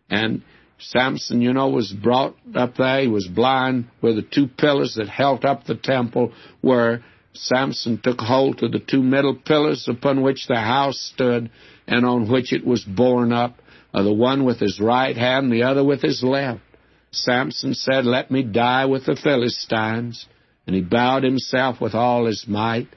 And 0.09 0.43
Samson, 0.79 1.41
you 1.41 1.53
know, 1.53 1.69
was 1.69 1.91
brought 1.91 2.35
up 2.55 2.75
there. 2.75 3.01
He 3.01 3.07
was 3.07 3.27
blind 3.27 3.85
where 4.01 4.13
the 4.13 4.21
two 4.21 4.47
pillars 4.47 4.95
that 4.95 5.09
held 5.09 5.45
up 5.45 5.65
the 5.65 5.75
temple 5.75 6.31
were. 6.61 7.01
Samson 7.33 7.99
took 8.01 8.19
hold 8.19 8.61
of 8.61 8.71
the 8.71 8.79
two 8.79 9.01
middle 9.01 9.35
pillars 9.35 9.87
upon 9.89 10.21
which 10.21 10.45
the 10.47 10.59
house 10.59 11.11
stood 11.13 11.49
and 11.87 12.05
on 12.05 12.31
which 12.31 12.53
it 12.53 12.65
was 12.65 12.83
borne 12.83 13.33
up, 13.33 13.55
Uh, 13.93 14.03
the 14.03 14.13
one 14.13 14.43
with 14.43 14.59
his 14.59 14.79
right 14.79 15.15
hand, 15.15 15.51
the 15.51 15.63
other 15.63 15.83
with 15.83 16.01
his 16.01 16.23
left. 16.23 16.61
Samson 17.11 17.75
said, 17.75 18.05
Let 18.05 18.31
me 18.31 18.41
die 18.41 18.85
with 18.85 19.05
the 19.05 19.15
Philistines. 19.15 20.25
And 20.65 20.75
he 20.75 20.81
bowed 20.81 21.23
himself 21.23 21.79
with 21.79 21.93
all 21.93 22.25
his 22.25 22.45
might. 22.47 22.87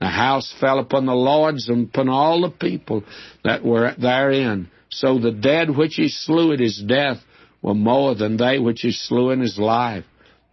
The 0.00 0.06
house 0.06 0.54
fell 0.60 0.78
upon 0.78 1.06
the 1.06 1.14
lords 1.14 1.68
and 1.68 1.88
upon 1.88 2.08
all 2.08 2.42
the 2.42 2.50
people 2.50 3.02
that 3.42 3.64
were 3.64 3.94
therein. 3.98 4.70
So 4.90 5.18
the 5.18 5.32
dead 5.32 5.74
which 5.74 5.94
he 5.94 6.08
slew 6.08 6.52
at 6.52 6.60
his 6.60 6.82
death 6.86 7.18
were 7.62 7.74
more 7.74 8.14
than 8.14 8.36
they 8.36 8.58
which 8.58 8.82
he 8.82 8.92
slew 8.92 9.30
in 9.30 9.40
his 9.40 9.58
life. 9.58 10.04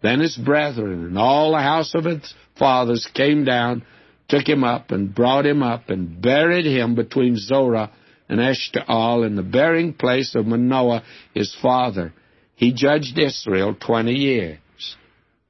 Then 0.01 0.19
his 0.19 0.37
brethren 0.37 1.05
and 1.05 1.17
all 1.17 1.51
the 1.51 1.61
house 1.61 1.93
of 1.93 2.05
his 2.05 2.33
fathers 2.57 3.07
came 3.13 3.43
down, 3.43 3.83
took 4.29 4.47
him 4.47 4.63
up, 4.63 4.91
and 4.91 5.13
brought 5.13 5.45
him 5.45 5.61
up, 5.61 5.89
and 5.89 6.21
buried 6.21 6.65
him 6.65 6.95
between 6.95 7.37
Zorah 7.37 7.91
and 8.31 8.39
Eshtaol 8.39 9.27
in 9.27 9.35
the 9.35 9.43
burying 9.43 9.93
place 9.93 10.33
of 10.33 10.47
Manoah 10.47 11.03
his 11.35 11.55
father. 11.61 12.13
He 12.55 12.73
judged 12.73 13.19
Israel 13.19 13.75
twenty 13.75 14.13
years, 14.13 14.59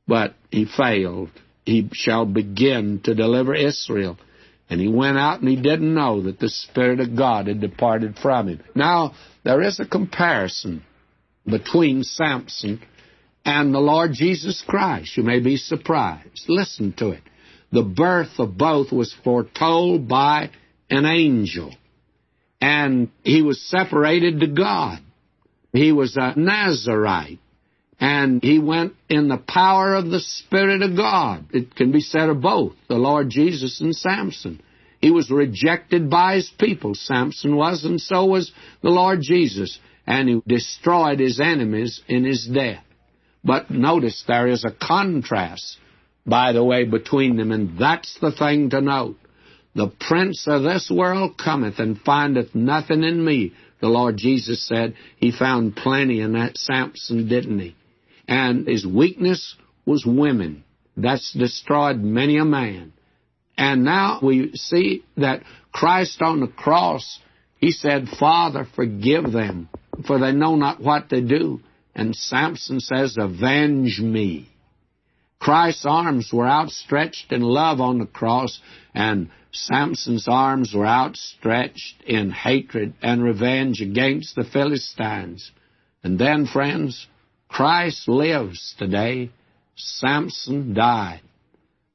but 0.08 0.34
he 0.50 0.66
failed. 0.66 1.30
He 1.64 1.90
shall 1.94 2.26
begin 2.26 3.00
to 3.04 3.14
deliver 3.14 3.54
Israel. 3.54 4.18
And 4.68 4.82
he 4.82 4.88
went 4.88 5.18
out 5.18 5.42
and 5.42 5.50
he 5.50 5.58
didn't 5.58 5.94
know 5.94 6.22
that 6.24 6.40
the 6.40 6.50
Spirit 6.50 7.00
of 7.02 7.16
God 7.16 7.48
had 7.48 7.62
departed 7.62 8.18
from 8.18 8.48
him. 8.48 8.62
Now, 8.74 9.14
there 9.44 9.62
is 9.62 9.80
a 9.80 9.86
comparison 9.86 10.84
between 11.46 12.04
Samson 12.04 12.82
and 13.44 13.74
the 13.74 13.80
Lord 13.80 14.14
Jesus 14.14 14.64
Christ. 14.66 15.18
You 15.18 15.24
may 15.24 15.40
be 15.40 15.58
surprised. 15.58 16.46
Listen 16.48 16.94
to 16.98 17.10
it. 17.10 17.22
The 17.72 17.84
birth 17.84 18.40
of 18.40 18.58
both 18.58 18.92
was 18.92 19.16
foretold 19.24 20.08
by 20.08 20.50
an 20.90 21.06
angel, 21.06 21.74
and 22.62 23.10
he 23.24 23.42
was 23.42 23.60
separated 23.60 24.40
to 24.40 24.48
God. 24.48 25.00
He 25.74 25.92
was 25.92 26.16
a 26.16 26.34
Nazarite, 26.38 27.40
and 28.00 28.44
he 28.44 28.60
went 28.60 28.94
in 29.10 29.28
the 29.28 29.38
power 29.38 29.96
of 29.96 30.10
the 30.10 30.20
Spirit 30.20 30.82
of 30.82 30.96
God. 30.96 31.46
It 31.52 31.76
can 31.76 31.92
be 31.92 32.02
said 32.02 32.30
of 32.30 32.42
both, 32.42 32.74
the 32.88 32.96
Lord 32.96 33.30
Jesus 33.30 33.82
and 33.82 33.96
Samson. 33.96 34.62
He 35.00 35.10
was 35.10 35.32
rejected 35.32 36.10
by 36.10 36.36
his 36.36 36.52
people, 36.60 36.94
Samson 36.94 37.56
was, 37.56 37.84
and 37.84 38.00
so 38.00 38.26
was 38.26 38.52
the 38.84 38.90
Lord 38.90 39.22
Jesus, 39.22 39.80
and 40.06 40.30
he 40.30 40.42
destroyed 40.46 41.20
his 41.20 41.40
enemies 41.40 42.02
in 42.08 42.24
his 42.24 42.46
death. 42.46 42.84
But 43.44 43.72
notice 43.72 44.24
there 44.28 44.48
is 44.48 44.64
a 44.64 44.72
contrast, 44.72 45.78
by 46.28 46.52
the 46.52 46.64
way, 46.64 46.84
between 46.84 47.38
them, 47.38 47.52
and 47.52 47.80
that's 47.80 48.16
the 48.22 48.32
thing 48.32 48.70
to 48.70 48.82
note. 48.82 49.18
The 49.76 49.88
prince 49.88 50.48
of 50.48 50.64
this 50.64 50.92
world 50.94 51.38
cometh 51.38 51.80
and 51.80 52.00
findeth 52.02 52.54
nothing 52.54 53.04
in 53.04 53.24
me. 53.24 53.54
The 53.80 53.88
Lord 53.88 54.18
Jesus 54.18 54.68
said 54.68 54.96
he 55.18 55.32
found 55.32 55.76
plenty 55.76 56.22
in 56.22 56.34
that 56.34 56.58
Samson, 56.58 57.28
didn't 57.28 57.60
he? 57.60 57.76
and 58.32 58.66
his 58.66 58.86
weakness 58.86 59.58
was 59.86 60.06
women. 60.06 60.64
That's 60.96 61.34
destroyed 61.34 61.98
many 61.98 62.38
a 62.38 62.46
man. 62.46 62.94
And 63.58 63.84
now 63.84 64.20
we 64.24 64.54
see 64.54 65.04
that 65.18 65.44
Christ 65.74 66.22
on 66.22 66.40
the 66.40 66.48
cross, 66.48 67.20
he 67.58 67.72
said, 67.72 68.08
Father, 68.20 68.66
forgive 68.74 69.34
them, 69.34 69.68
for 70.08 70.18
they 70.18 70.32
know 70.32 70.56
not 70.56 70.82
what 70.82 71.10
they 71.10 71.20
do. 71.20 71.60
And 71.94 72.16
Samson 72.16 72.80
says, 72.80 73.18
Avenge 73.20 74.00
me. 74.00 74.48
Christ's 75.38 75.86
arms 75.86 76.30
were 76.32 76.48
outstretched 76.48 77.34
in 77.34 77.42
love 77.42 77.82
on 77.82 78.00
the 78.00 78.06
cross, 78.06 78.62
and 78.96 79.30
Samson's 79.52 80.28
arms 80.28 80.74
were 80.74 80.88
outstretched 80.88 82.02
in 82.06 82.32
hatred 82.32 82.94
and 83.02 83.24
revenge 83.24 83.82
against 83.82 84.36
the 84.36 84.46
Philistines. 84.46 85.52
And 86.04 86.18
then, 86.18 86.48
friends, 86.48 87.08
Christ 87.50 88.08
lives 88.08 88.76
today. 88.78 89.30
Samson 89.76 90.74
died. 90.74 91.22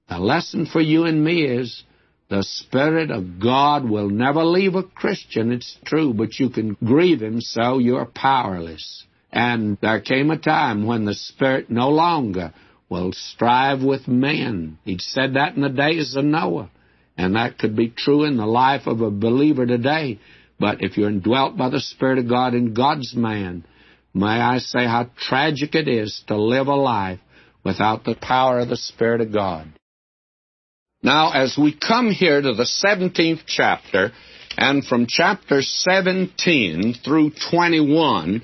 The 0.08 0.18
lesson 0.18 0.66
for 0.66 0.80
you 0.80 1.04
and 1.04 1.24
me 1.24 1.44
is 1.44 1.82
the 2.28 2.42
Spirit 2.42 3.10
of 3.10 3.40
God 3.40 3.88
will 3.88 4.10
never 4.10 4.44
leave 4.44 4.74
a 4.74 4.82
Christian, 4.82 5.52
it's 5.52 5.76
true, 5.84 6.12
but 6.12 6.38
you 6.38 6.50
can 6.50 6.76
grieve 6.84 7.22
Him 7.22 7.40
so 7.40 7.78
you're 7.78 8.04
powerless. 8.04 9.04
And 9.32 9.78
there 9.80 10.00
came 10.00 10.30
a 10.30 10.38
time 10.38 10.86
when 10.86 11.04
the 11.04 11.14
Spirit 11.14 11.70
no 11.70 11.90
longer 11.90 12.52
will 12.88 13.12
strive 13.12 13.82
with 13.82 14.08
men. 14.08 14.78
He 14.84 14.98
said 14.98 15.34
that 15.34 15.56
in 15.56 15.62
the 15.62 15.68
days 15.68 16.16
of 16.16 16.24
Noah. 16.24 16.70
And 17.16 17.36
that 17.36 17.58
could 17.58 17.76
be 17.76 17.88
true 17.90 18.24
in 18.24 18.36
the 18.36 18.46
life 18.46 18.86
of 18.86 19.00
a 19.00 19.10
believer 19.10 19.66
today. 19.66 20.20
But 20.58 20.82
if 20.82 20.96
you're 20.96 21.08
indwelt 21.08 21.56
by 21.56 21.70
the 21.70 21.80
Spirit 21.80 22.18
of 22.18 22.28
God 22.28 22.54
in 22.54 22.74
God's 22.74 23.14
man, 23.14 23.64
May 24.16 24.40
I 24.40 24.60
say 24.60 24.86
how 24.86 25.10
tragic 25.18 25.74
it 25.74 25.88
is 25.88 26.22
to 26.28 26.40
live 26.40 26.68
a 26.68 26.74
life 26.74 27.20
without 27.62 28.04
the 28.04 28.14
power 28.14 28.60
of 28.60 28.70
the 28.70 28.76
Spirit 28.78 29.20
of 29.20 29.30
God. 29.30 29.70
Now, 31.02 31.32
as 31.32 31.58
we 31.60 31.76
come 31.76 32.10
here 32.10 32.40
to 32.40 32.54
the 32.54 32.66
17th 32.82 33.40
chapter, 33.46 34.12
and 34.56 34.82
from 34.86 35.04
chapter 35.06 35.60
17 35.60 36.94
through 37.04 37.32
21, 37.50 38.40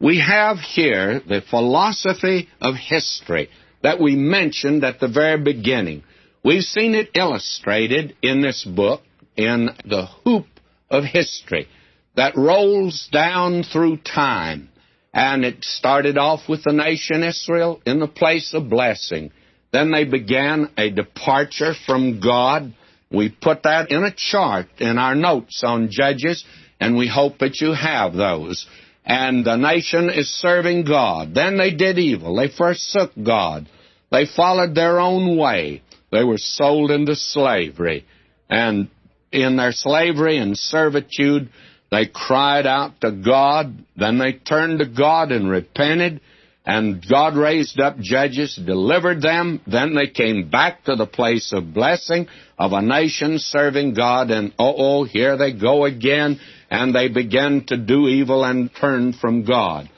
we 0.00 0.20
have 0.20 0.58
here 0.58 1.20
the 1.26 1.42
philosophy 1.50 2.48
of 2.60 2.76
history 2.76 3.48
that 3.82 4.00
we 4.00 4.14
mentioned 4.14 4.84
at 4.84 5.00
the 5.00 5.08
very 5.08 5.42
beginning. 5.42 6.04
We've 6.44 6.62
seen 6.62 6.94
it 6.94 7.10
illustrated 7.14 8.16
in 8.22 8.42
this 8.42 8.64
book 8.64 9.02
in 9.36 9.70
the 9.84 10.06
hoop 10.24 10.46
of 10.90 11.04
history 11.04 11.68
that 12.16 12.36
rolls 12.36 13.08
down 13.12 13.62
through 13.62 13.98
time 13.98 14.68
and 15.12 15.44
it 15.44 15.64
started 15.64 16.18
off 16.18 16.48
with 16.48 16.62
the 16.64 16.72
nation 16.72 17.22
Israel 17.22 17.80
in 17.84 17.98
the 17.98 18.08
place 18.08 18.54
of 18.54 18.68
blessing. 18.68 19.32
Then 19.72 19.90
they 19.90 20.04
began 20.04 20.70
a 20.76 20.90
departure 20.90 21.74
from 21.86 22.20
God. 22.20 22.72
We 23.10 23.28
put 23.30 23.62
that 23.64 23.90
in 23.90 24.04
a 24.04 24.14
chart 24.14 24.66
in 24.78 24.98
our 24.98 25.14
notes 25.14 25.62
on 25.64 25.88
Judges, 25.90 26.44
and 26.78 26.96
we 26.96 27.08
hope 27.08 27.38
that 27.38 27.60
you 27.60 27.72
have 27.72 28.14
those. 28.14 28.66
And 29.04 29.44
the 29.44 29.56
nation 29.56 30.10
is 30.10 30.28
serving 30.28 30.84
God. 30.84 31.34
Then 31.34 31.56
they 31.56 31.72
did 31.72 31.98
evil. 31.98 32.36
They 32.36 32.48
forsook 32.48 33.12
God. 33.20 33.68
They 34.10 34.26
followed 34.26 34.74
their 34.74 35.00
own 35.00 35.36
way. 35.38 35.82
They 36.10 36.24
were 36.24 36.38
sold 36.38 36.90
into 36.90 37.14
slavery. 37.14 38.06
And 38.48 38.88
in 39.32 39.56
their 39.56 39.72
slavery 39.72 40.38
and 40.38 40.56
servitude, 40.56 41.50
they 41.90 42.06
cried 42.06 42.66
out 42.66 43.00
to 43.00 43.12
God, 43.12 43.84
then 43.96 44.18
they 44.18 44.32
turned 44.32 44.80
to 44.80 44.86
God 44.86 45.32
and 45.32 45.50
repented, 45.50 46.20
and 46.66 47.02
God 47.08 47.34
raised 47.34 47.80
up 47.80 47.98
judges, 47.98 48.54
delivered 48.62 49.22
them, 49.22 49.62
then 49.66 49.94
they 49.94 50.06
came 50.06 50.50
back 50.50 50.84
to 50.84 50.96
the 50.96 51.06
place 51.06 51.50
of 51.54 51.72
blessing 51.72 52.28
of 52.58 52.72
a 52.72 52.82
nation 52.82 53.38
serving 53.38 53.94
God, 53.94 54.30
and 54.30 54.52
oh, 54.58 54.74
oh, 54.76 55.04
here 55.04 55.38
they 55.38 55.52
go 55.52 55.86
again, 55.86 56.38
and 56.70 56.94
they 56.94 57.08
begin 57.08 57.64
to 57.68 57.78
do 57.78 58.06
evil 58.08 58.44
and 58.44 58.70
turn 58.74 59.14
from 59.14 59.44
God. 59.44 59.88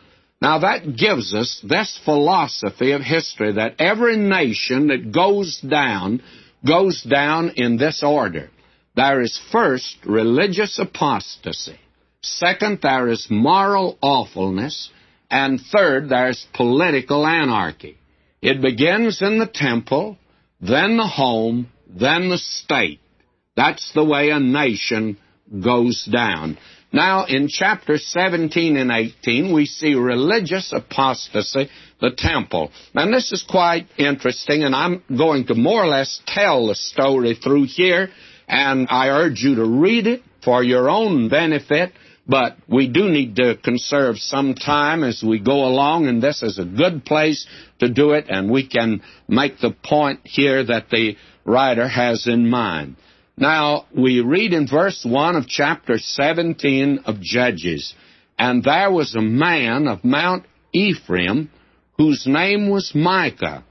Now 0.41 0.61
that 0.61 0.97
gives 0.97 1.35
us 1.35 1.61
this 1.63 1.99
philosophy 2.05 2.93
of 2.93 3.03
history 3.03 3.53
that 3.53 3.75
every 3.79 4.17
nation 4.17 4.89
that 4.89 5.13
goes 5.13 5.61
down 5.61 6.23
goes 6.67 7.03
down 7.03 7.51
in 7.57 7.77
this 7.77 8.03
order. 8.03 8.51
There 8.97 9.21
is 9.21 9.41
first 9.53 9.97
religious 10.05 10.79
apostasy. 10.79 11.79
Second, 12.23 12.81
there 12.83 13.09
is 13.09 13.27
moral 13.31 13.99
awfulness. 14.03 14.91
And 15.31 15.61
third, 15.61 16.09
there's 16.09 16.47
political 16.55 17.27
anarchy. 17.27 17.99
It 18.43 18.61
begins 18.61 19.23
in 19.23 19.39
the 19.39 19.47
temple, 19.47 20.19
then 20.61 20.97
the 20.97 21.07
home, 21.07 21.69
then 21.89 22.31
the 22.31 22.39
state. 22.39 23.01
That's 23.57 23.93
the 23.93 24.05
way 24.05 24.31
a 24.31 24.41
nation 24.41 25.19
goes 25.63 26.05
down. 26.11 26.59
Now, 26.93 27.27
in 27.27 27.49
chapter 27.49 27.99
17 27.99 28.77
and 28.77 28.91
18, 28.91 29.55
we 29.55 29.67
see 29.67 29.95
religious 29.95 30.73
apostasy, 30.73 31.69
the 32.01 32.11
temple. 32.17 32.73
And 32.95 33.15
this 33.15 33.31
is 33.31 33.45
quite 33.49 33.87
interesting, 33.97 34.65
and 34.65 34.75
I'm 34.75 35.03
going 35.09 35.47
to 35.47 35.55
more 35.55 35.85
or 35.85 35.87
less 35.87 36.21
tell 36.27 36.67
the 36.67 36.75
story 36.75 37.35
through 37.35 37.67
here, 37.67 38.09
and 38.49 38.89
I 38.91 39.09
urge 39.09 39.41
you 39.43 39.57
to 39.57 39.65
read 39.65 40.07
it 40.07 40.23
for 40.43 40.65
your 40.65 40.91
own 40.91 41.29
benefit 41.29 41.93
but 42.31 42.57
we 42.69 42.87
do 42.87 43.09
need 43.09 43.35
to 43.37 43.57
conserve 43.57 44.17
some 44.19 44.55
time 44.55 45.03
as 45.03 45.21
we 45.21 45.41
go 45.41 45.65
along, 45.65 46.07
and 46.07 46.23
this 46.23 46.45
is 46.45 46.61
a 46.61 46.65
good 46.65 47.05
place 47.05 47.45
to 47.81 47.89
do 47.89 48.13
it, 48.13 48.27
and 48.29 48.49
we 48.49 48.69
can 48.69 49.03
make 49.27 49.59
the 49.59 49.73
point 49.73 50.21
here 50.23 50.65
that 50.65 50.91
the 50.91 51.17
writer 51.45 51.89
has 51.89 52.29
in 52.29 52.49
mind. 52.49 52.95
Now, 53.41 53.87
we 53.97 54.21
read 54.21 54.53
in 54.53 54.69
verse 54.69 55.03
1 55.03 55.35
of 55.35 55.49
chapter 55.49 55.97
17 55.97 57.01
of 57.07 57.23
Judges, 57.23 57.95
And 58.39 58.63
there 58.63 58.91
was 58.91 59.15
a 59.15 59.23
man 59.23 59.89
of 59.89 60.05
Mount 60.05 60.45
Ephraim, 60.75 61.51
whose 61.97 62.27
name 62.27 62.69
was 62.69 62.95
Micah. 62.95 63.65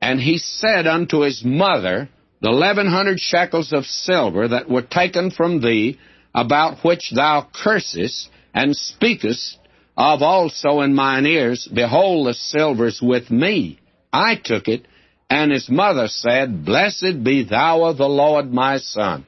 And 0.00 0.18
he 0.20 0.38
said 0.38 0.88
unto 0.88 1.20
his 1.20 1.44
mother, 1.44 2.08
The 2.42 2.48
eleven 2.48 2.88
hundred 2.88 3.20
shekels 3.20 3.72
of 3.72 3.86
silver 3.86 4.48
that 4.48 4.68
were 4.68 4.82
taken 4.82 5.30
from 5.30 5.60
thee, 5.60 6.00
about 6.34 6.84
which 6.84 7.12
thou 7.14 7.46
cursest, 7.54 8.28
and 8.52 8.76
speakest 8.76 9.56
of 9.96 10.20
also 10.20 10.80
in 10.80 10.96
mine 10.96 11.26
ears, 11.26 11.68
Behold, 11.72 12.26
the 12.26 12.34
silver's 12.34 13.00
with 13.00 13.30
me. 13.30 13.78
I 14.12 14.34
took 14.34 14.66
it, 14.66 14.84
and 15.28 15.50
his 15.50 15.68
mother 15.68 16.08
said, 16.08 16.64
Blessed 16.64 17.22
be 17.24 17.44
thou 17.44 17.84
of 17.84 17.96
the 17.96 18.08
Lord, 18.08 18.52
my 18.52 18.78
son. 18.78 19.26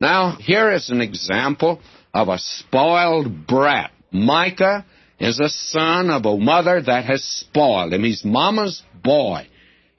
Now, 0.00 0.36
here 0.38 0.72
is 0.72 0.90
an 0.90 1.00
example 1.00 1.80
of 2.12 2.28
a 2.28 2.38
spoiled 2.38 3.46
brat. 3.46 3.92
Micah 4.10 4.84
is 5.18 5.38
a 5.38 5.48
son 5.48 6.10
of 6.10 6.24
a 6.24 6.36
mother 6.36 6.80
that 6.82 7.04
has 7.04 7.22
spoiled 7.22 7.92
him. 7.92 8.04
He's 8.04 8.24
mama's 8.24 8.82
boy. 9.02 9.46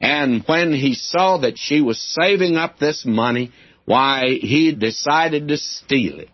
And 0.01 0.43
when 0.45 0.73
he 0.73 0.93
saw 0.93 1.37
that 1.39 1.57
she 1.57 1.81
was 1.81 1.99
saving 1.99 2.55
up 2.55 2.79
this 2.79 3.05
money, 3.05 3.51
why, 3.85 4.37
he 4.41 4.73
decided 4.73 5.47
to 5.47 5.57
steal 5.57 6.19
it. 6.19 6.29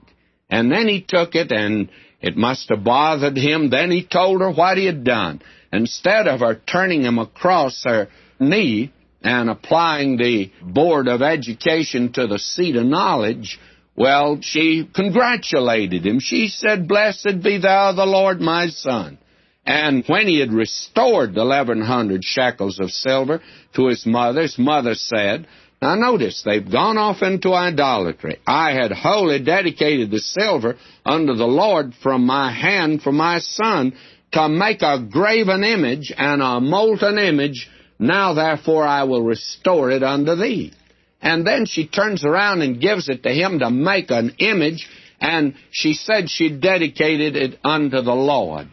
And 0.49 0.71
then 0.71 0.87
he 0.87 1.05
took 1.07 1.35
it, 1.35 1.51
and 1.51 1.89
it 2.21 2.37
must 2.37 2.69
have 2.69 2.83
bothered 2.83 3.37
him. 3.37 3.69
Then 3.69 3.91
he 3.91 4.05
told 4.05 4.41
her 4.41 4.51
what 4.51 4.77
he 4.77 4.85
had 4.85 5.03
done. 5.03 5.41
Instead 5.73 6.27
of 6.27 6.41
her 6.41 6.61
turning 6.67 7.03
him 7.03 7.17
across 7.17 7.83
her 7.85 8.07
knee 8.39 8.91
and 9.25 9.49
applying 9.49 10.17
the 10.17 10.51
Board 10.61 11.07
of 11.07 11.23
Education 11.23 12.13
to 12.13 12.27
the 12.27 12.37
seat 12.37 12.75
of 12.75 12.85
knowledge, 12.85 13.59
well, 13.97 14.37
she 14.41 14.87
congratulated 14.93 16.05
him. 16.05 16.19
She 16.19 16.47
said, 16.47 16.87
Blessed 16.87 17.41
be 17.41 17.57
thou 17.57 17.93
the 17.93 18.05
Lord 18.05 18.39
my 18.39 18.67
son. 18.67 19.17
And 19.65 20.03
when 20.05 20.27
he 20.27 20.39
had 20.39 20.53
restored 20.53 21.33
the 21.33 21.41
eleven 21.41 21.81
hundred 21.81 22.23
shekels 22.23 22.79
of 22.79 22.91
silver 22.91 23.41
to 23.73 23.87
his 23.87 24.05
mother, 24.05 24.43
his 24.43 24.59
mother 24.59 24.93
said, 24.93 25.47
Now 25.81 25.95
notice, 25.95 26.43
they've 26.45 26.71
gone 26.71 26.99
off 26.99 27.23
into 27.23 27.51
idolatry. 27.51 28.37
I 28.45 28.73
had 28.73 28.91
wholly 28.91 29.39
dedicated 29.39 30.11
the 30.11 30.19
silver 30.19 30.75
unto 31.03 31.33
the 31.33 31.47
Lord 31.47 31.95
from 32.03 32.27
my 32.27 32.51
hand 32.51 33.01
for 33.01 33.11
my 33.11 33.39
son 33.39 33.93
to 34.33 34.49
make 34.49 34.83
a 34.83 34.99
graven 34.99 35.63
image 35.63 36.13
and 36.15 36.43
a 36.43 36.59
molten 36.59 37.17
image. 37.17 37.67
Now 37.99 38.33
therefore 38.33 38.85
I 38.85 39.03
will 39.03 39.23
restore 39.23 39.91
it 39.91 40.03
unto 40.03 40.35
thee. 40.35 40.73
And 41.21 41.45
then 41.45 41.65
she 41.65 41.87
turns 41.87 42.23
around 42.23 42.61
and 42.61 42.81
gives 42.81 43.09
it 43.09 43.23
to 43.23 43.29
him 43.29 43.59
to 43.59 43.69
make 43.69 44.11
an 44.11 44.35
image, 44.37 44.87
and 45.19 45.55
she 45.71 45.93
said 45.93 46.29
she 46.29 46.49
dedicated 46.49 47.35
it 47.35 47.59
unto 47.63 48.01
the 48.01 48.13
Lord. 48.13 48.67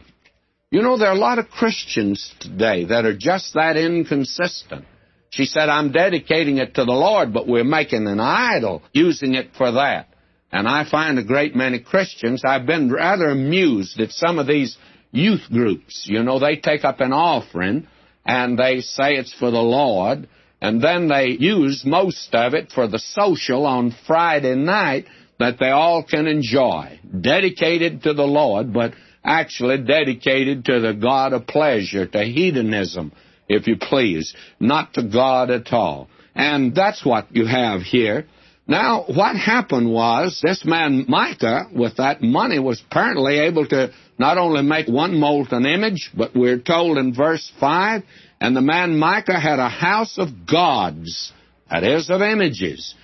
You 0.71 0.83
know, 0.83 0.99
there 0.99 1.09
are 1.09 1.15
a 1.15 1.19
lot 1.19 1.39
of 1.39 1.51
Christians 1.51 2.35
today 2.41 2.85
that 2.87 3.05
are 3.05 3.17
just 3.17 3.55
that 3.55 3.77
inconsistent. 3.77 4.85
She 5.31 5.47
said, 5.47 5.69
I'm 5.69 5.93
dedicating 5.93 6.59
it 6.59 6.75
to 6.75 6.85
the 6.85 6.93
Lord, 6.93 7.33
but 7.33 7.49
we're 7.49 7.65
making 7.65 8.07
an 8.07 8.21
idol, 8.21 8.83
using 8.93 9.35
it 9.35 9.51
for 9.57 9.73
that. 9.73 10.09
And 10.51 10.69
I 10.69 10.85
find 10.89 11.19
a 11.19 11.25
great 11.25 11.57
many 11.57 11.79
Christians, 11.79 12.43
I've 12.45 12.67
been 12.67 12.93
rather 12.93 13.29
amused 13.29 13.99
at 13.99 14.11
some 14.11 14.39
of 14.39 14.47
these 14.47 14.77
youth 15.11 15.45
groups. 15.51 16.07
You 16.07 16.23
know, 16.23 16.39
they 16.39 16.57
take 16.57 16.85
up 16.85 17.01
an 17.01 17.13
offering 17.13 17.87
and 18.25 18.59
they 18.59 18.81
say 18.81 19.15
it's 19.15 19.35
for 19.35 19.51
the 19.51 19.59
Lord, 19.59 20.29
and 20.61 20.83
then 20.83 21.09
they 21.09 21.37
use 21.39 21.83
most 21.85 22.35
of 22.35 22.55
it 22.55 22.71
for 22.73 22.87
the 22.87 22.99
social 22.99 23.67
on 23.67 23.95
Friday 24.07 24.55
night 24.55 25.07
that 25.39 25.59
they 25.59 25.71
all 25.71 26.05
can 26.05 26.27
enjoy. 26.27 27.01
Dedicated 27.21 28.05
to 28.05 28.15
the 28.15 28.23
Lord, 28.23 28.73
but 28.73 28.93
actually 29.25 29.79
dedicated 29.79 30.65
to 30.67 30.81
the 30.81 30.95
God 30.95 31.33
of 31.33 31.47
pleasure, 31.47 32.07
to 32.07 32.25
hedonism, 32.25 33.13
if 33.49 33.67
you 33.67 33.77
please, 33.77 34.35
not 34.61 34.95
to 34.95 35.03
God 35.03 35.51
at 35.51 35.73
all. 35.73 36.09
And 36.35 36.75
that's 36.75 37.05
what 37.05 37.35
you 37.35 37.47
have 37.47 37.83
here. 37.83 38.27
Now, 38.67 39.05
what 39.09 39.37
happened 39.37 39.93
was 39.93 40.41
this 40.43 40.65
man 40.65 41.05
Micah, 41.09 41.67
with 41.75 41.97
that 41.97 42.23
money, 42.23 42.59
was 42.59 42.83
apparently 42.89 43.41
able 43.41 43.67
to 43.67 43.93
not 44.23 44.39
only 44.39 44.63
make 44.63 44.87
one 44.87 45.19
molten 45.19 45.67
image, 45.67 46.13
but 46.17 46.33
we're 46.33 46.61
told 46.61 46.97
in 46.97 47.13
verse 47.13 47.51
5, 47.59 48.03
and 48.41 48.55
the 48.55 48.61
man 48.61 48.97
Micah 48.97 49.41
had 49.41 49.59
a 49.59 49.69
house 49.69 50.17
of 50.17 50.47
gods, 50.47 51.33
that 51.69 51.83
is, 51.83 52.09
of 52.09 52.23
images, 52.23 52.95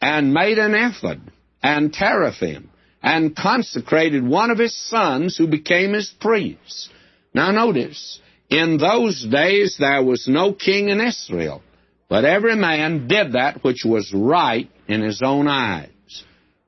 and 0.00 0.32
made 0.32 0.56
an 0.56 0.76
ephod 0.76 1.20
and 1.64 1.92
teraphim 1.92 2.70
and 3.02 3.34
consecrated 3.34 4.24
one 4.24 4.52
of 4.52 4.58
his 4.58 4.76
sons 4.88 5.36
who 5.36 5.48
became 5.48 5.94
his 5.94 6.14
priest. 6.20 6.90
Now 7.34 7.50
notice, 7.50 8.20
in 8.48 8.78
those 8.78 9.26
days 9.28 9.78
there 9.80 10.04
was 10.04 10.28
no 10.28 10.52
king 10.52 10.90
in 10.90 11.00
Israel, 11.00 11.60
but 12.08 12.24
every 12.24 12.54
man 12.54 13.08
did 13.08 13.32
that 13.32 13.64
which 13.64 13.82
was 13.84 14.12
right 14.14 14.70
in 14.86 15.02
his 15.02 15.22
own 15.24 15.48
eyes. 15.48 15.90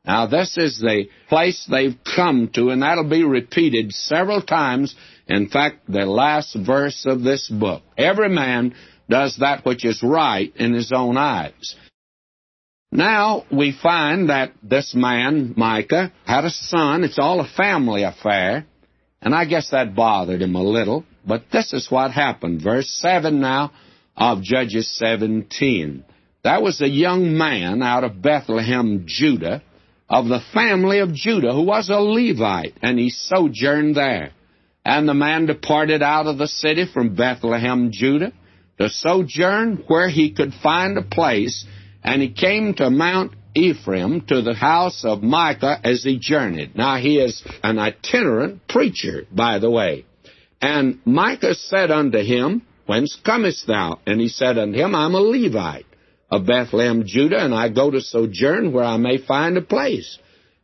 Now 0.04 0.26
this 0.26 0.56
is 0.56 0.78
the 0.78 1.08
place 1.28 1.66
they've 1.70 1.96
come 2.04 2.50
to, 2.54 2.70
and 2.70 2.82
that'll 2.82 3.08
be 3.08 3.24
repeated 3.24 3.92
several 3.92 4.40
times. 4.40 4.94
In 5.26 5.48
fact, 5.48 5.80
the 5.88 6.06
last 6.06 6.54
verse 6.54 7.04
of 7.06 7.22
this 7.22 7.48
book. 7.48 7.82
Every 7.98 8.30
man 8.30 8.74
does 9.08 9.36
that 9.40 9.64
which 9.64 9.84
is 9.84 10.02
right 10.02 10.54
in 10.56 10.72
his 10.72 10.92
own 10.94 11.16
eyes. 11.16 11.76
Now 12.92 13.44
we 13.52 13.72
find 13.72 14.30
that 14.30 14.52
this 14.62 14.94
man, 14.94 15.54
Micah, 15.56 16.12
had 16.24 16.44
a 16.44 16.50
son. 16.50 17.04
It's 17.04 17.18
all 17.18 17.40
a 17.40 17.48
family 17.48 18.02
affair. 18.02 18.66
And 19.22 19.34
I 19.34 19.44
guess 19.44 19.70
that 19.70 19.94
bothered 19.94 20.42
him 20.42 20.54
a 20.54 20.62
little. 20.62 21.04
But 21.26 21.44
this 21.52 21.72
is 21.72 21.90
what 21.90 22.10
happened. 22.10 22.62
Verse 22.62 22.88
7 23.00 23.38
now 23.38 23.72
of 24.16 24.42
Judges 24.42 24.96
17. 24.98 26.04
That 26.42 26.62
was 26.62 26.80
a 26.80 26.88
young 26.88 27.36
man 27.36 27.82
out 27.82 28.02
of 28.02 28.22
Bethlehem, 28.22 29.04
Judah, 29.06 29.62
of 30.10 30.26
the 30.26 30.42
family 30.52 30.98
of 30.98 31.14
Judah, 31.14 31.52
who 31.52 31.62
was 31.62 31.88
a 31.88 32.00
Levite, 32.00 32.76
and 32.82 32.98
he 32.98 33.10
sojourned 33.10 33.94
there. 33.94 34.32
And 34.84 35.08
the 35.08 35.14
man 35.14 35.46
departed 35.46 36.02
out 36.02 36.26
of 36.26 36.36
the 36.36 36.48
city 36.48 36.84
from 36.92 37.14
Bethlehem, 37.14 37.90
Judah, 37.92 38.32
to 38.80 38.88
sojourn 38.88 39.84
where 39.86 40.08
he 40.08 40.32
could 40.32 40.52
find 40.62 40.98
a 40.98 41.02
place 41.02 41.64
and 42.02 42.22
he 42.22 42.32
came 42.32 42.74
to 42.74 42.90
Mount 42.90 43.32
Ephraim 43.54 44.22
to 44.22 44.40
the 44.40 44.54
house 44.54 45.04
of 45.04 45.22
Micah 45.22 45.78
as 45.84 46.02
he 46.02 46.18
journeyed. 46.18 46.74
Now 46.74 46.96
he 46.96 47.18
is 47.18 47.42
an 47.62 47.78
itinerant 47.78 48.66
preacher, 48.68 49.26
by 49.30 49.58
the 49.58 49.70
way. 49.70 50.06
And 50.62 51.00
Micah 51.04 51.54
said 51.54 51.90
unto 51.90 52.18
him, 52.18 52.62
Whence 52.86 53.18
comest 53.24 53.66
thou? 53.66 54.00
And 54.06 54.20
he 54.20 54.28
said 54.28 54.58
unto 54.58 54.78
him, 54.78 54.94
I'm 54.94 55.14
a 55.14 55.20
Levite 55.20 55.86
of 56.30 56.46
Bethlehem, 56.46 57.04
Judah, 57.06 57.44
and 57.44 57.54
I 57.54 57.68
go 57.68 57.90
to 57.90 58.00
sojourn 58.00 58.72
where 58.72 58.84
I 58.84 58.96
may 58.96 59.18
find 59.18 59.56
a 59.56 59.62
place. 59.62 60.18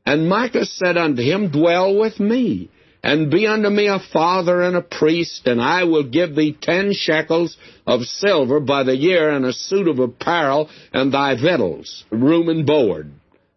And 0.05 0.29
Micah 0.29 0.65
said 0.65 0.97
unto 0.97 1.23
him, 1.23 1.51
Dwell 1.51 1.99
with 1.99 2.21
me, 2.21 2.71
and 3.03 3.31
be 3.31 3.47
unto 3.47 3.69
me 3.69 3.89
a 3.89 3.99
father 4.13 4.63
and 4.63 4.77
a 4.77 4.83
priest, 4.83 5.47
and 5.47 5.61
I 5.61 5.85
will 5.85 6.05
give 6.05 6.37
thee 6.37 6.57
ten 6.61 6.93
shekels 6.93 7.57
of 7.87 8.03
silver 8.03 8.61
by 8.61 8.85
the 8.85 8.97
year, 8.97 9.31
and 9.31 9.45
a 9.45 9.53
suit 9.53 9.89
of 9.89 9.99
apparel, 9.99 10.71
and 10.93 11.13
thy 11.13 11.35
victuals, 11.35 12.05
room 12.11 12.49
and 12.49 12.65
board. 12.65 13.11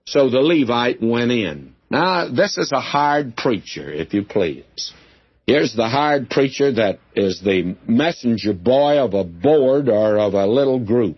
So 0.06 0.30
the 0.30 0.40
Levite 0.40 1.04
went 1.04 1.32
in. 1.32 1.76
Now, 1.92 2.28
this 2.30 2.58
is 2.58 2.72
a 2.72 2.82
hired 2.82 3.36
preacher, 3.36 3.92
if 3.92 4.14
you 4.14 4.24
please. 4.24 4.94
Here's 5.46 5.76
the 5.76 5.88
hired 5.88 6.30
preacher 6.30 6.72
that 6.74 7.00
is 7.16 7.42
the 7.42 7.76
messenger 7.88 8.54
boy 8.54 8.98
of 8.98 9.14
a 9.14 9.24
board 9.24 9.90
or 9.90 10.20
of 10.20 10.34
a 10.34 10.46
little 10.48 10.80
group. 10.80 11.18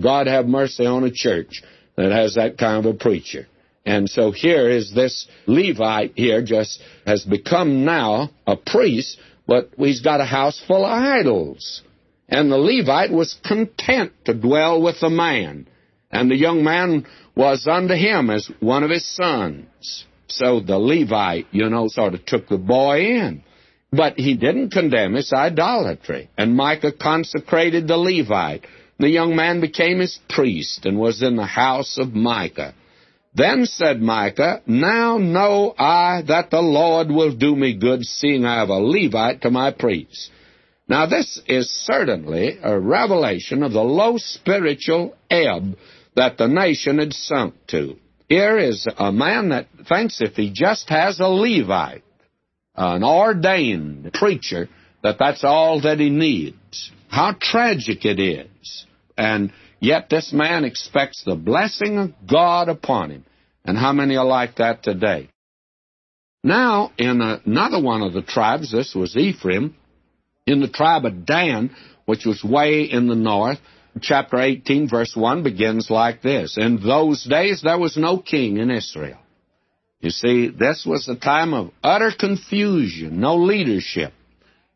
God 0.00 0.26
have 0.26 0.46
mercy 0.46 0.86
on 0.86 1.04
a 1.04 1.10
church 1.10 1.62
that 1.96 2.12
has 2.12 2.34
that 2.34 2.58
kind 2.58 2.84
of 2.84 2.94
a 2.94 2.98
preacher. 2.98 3.46
And 3.84 4.08
so 4.08 4.30
here 4.30 4.68
is 4.68 4.92
this 4.92 5.26
Levite 5.46 6.12
here 6.14 6.42
just 6.42 6.82
has 7.06 7.24
become 7.24 7.84
now 7.84 8.30
a 8.46 8.56
priest, 8.56 9.18
but 9.46 9.70
he's 9.78 10.00
got 10.00 10.20
a 10.20 10.24
house 10.24 10.62
full 10.66 10.84
of 10.84 10.92
idols. 10.92 11.82
And 12.28 12.50
the 12.50 12.58
Levite 12.58 13.10
was 13.10 13.38
content 13.44 14.12
to 14.26 14.34
dwell 14.34 14.80
with 14.80 15.00
the 15.00 15.10
man. 15.10 15.66
And 16.10 16.30
the 16.30 16.36
young 16.36 16.62
man 16.62 17.06
was 17.34 17.66
unto 17.66 17.94
him 17.94 18.30
as 18.30 18.50
one 18.60 18.84
of 18.84 18.90
his 18.90 19.06
sons. 19.16 20.04
So 20.28 20.60
the 20.60 20.78
Levite, 20.78 21.46
you 21.50 21.68
know, 21.68 21.88
sort 21.88 22.14
of 22.14 22.24
took 22.24 22.48
the 22.48 22.58
boy 22.58 23.00
in. 23.00 23.42
But 23.92 24.18
he 24.18 24.36
didn't 24.36 24.70
condemn 24.70 25.14
his 25.14 25.32
idolatry. 25.32 26.30
And 26.38 26.56
Micah 26.56 26.92
consecrated 26.92 27.88
the 27.88 27.96
Levite. 27.96 28.64
The 29.00 29.08
young 29.08 29.34
man 29.34 29.62
became 29.62 29.98
his 29.98 30.18
priest 30.28 30.84
and 30.84 30.98
was 30.98 31.22
in 31.22 31.36
the 31.36 31.46
house 31.46 31.96
of 31.96 32.14
Micah. 32.14 32.74
Then 33.34 33.64
said 33.64 34.02
Micah, 34.02 34.60
Now 34.66 35.16
know 35.16 35.74
I 35.78 36.20
that 36.28 36.50
the 36.50 36.60
Lord 36.60 37.10
will 37.10 37.34
do 37.34 37.56
me 37.56 37.78
good, 37.78 38.04
seeing 38.04 38.44
I 38.44 38.58
have 38.58 38.68
a 38.68 38.74
Levite 38.74 39.40
to 39.42 39.50
my 39.50 39.70
priest. 39.70 40.30
Now, 40.86 41.06
this 41.06 41.40
is 41.46 41.70
certainly 41.70 42.58
a 42.62 42.78
revelation 42.78 43.62
of 43.62 43.72
the 43.72 43.82
low 43.82 44.18
spiritual 44.18 45.16
ebb 45.30 45.78
that 46.14 46.36
the 46.36 46.48
nation 46.48 46.98
had 46.98 47.14
sunk 47.14 47.54
to. 47.68 47.96
Here 48.28 48.58
is 48.58 48.86
a 48.98 49.10
man 49.10 49.48
that 49.48 49.68
thinks 49.88 50.20
if 50.20 50.34
he 50.34 50.52
just 50.52 50.90
has 50.90 51.20
a 51.20 51.28
Levite, 51.28 52.04
an 52.74 53.02
ordained 53.02 54.12
preacher, 54.12 54.68
that 55.02 55.18
that's 55.18 55.42
all 55.42 55.80
that 55.80 56.00
he 56.00 56.10
needs. 56.10 56.90
How 57.08 57.34
tragic 57.40 58.04
it 58.04 58.20
is. 58.20 58.86
And 59.20 59.52
yet 59.80 60.08
this 60.08 60.32
man 60.32 60.64
expects 60.64 61.22
the 61.24 61.34
blessing 61.34 61.98
of 61.98 62.14
God 62.26 62.70
upon 62.70 63.10
him. 63.10 63.26
And 63.66 63.76
how 63.76 63.92
many 63.92 64.16
are 64.16 64.24
like 64.24 64.56
that 64.56 64.82
today? 64.82 65.28
Now, 66.42 66.90
in 66.96 67.20
another 67.20 67.82
one 67.82 68.00
of 68.00 68.14
the 68.14 68.22
tribes, 68.22 68.72
this 68.72 68.94
was 68.94 69.18
Ephraim, 69.18 69.76
in 70.46 70.60
the 70.60 70.70
tribe 70.70 71.04
of 71.04 71.26
Dan, 71.26 71.76
which 72.06 72.24
was 72.24 72.42
way 72.42 72.84
in 72.84 73.08
the 73.08 73.14
north, 73.14 73.58
chapter 74.00 74.40
18, 74.40 74.88
verse 74.88 75.12
1 75.14 75.42
begins 75.42 75.90
like 75.90 76.22
this 76.22 76.56
In 76.56 76.82
those 76.82 77.22
days 77.24 77.60
there 77.62 77.78
was 77.78 77.98
no 77.98 78.18
king 78.18 78.56
in 78.56 78.70
Israel. 78.70 79.18
You 80.00 80.08
see, 80.08 80.48
this 80.48 80.86
was 80.86 81.06
a 81.08 81.14
time 81.14 81.52
of 81.52 81.72
utter 81.84 82.10
confusion, 82.18 83.20
no 83.20 83.36
leadership. 83.36 84.14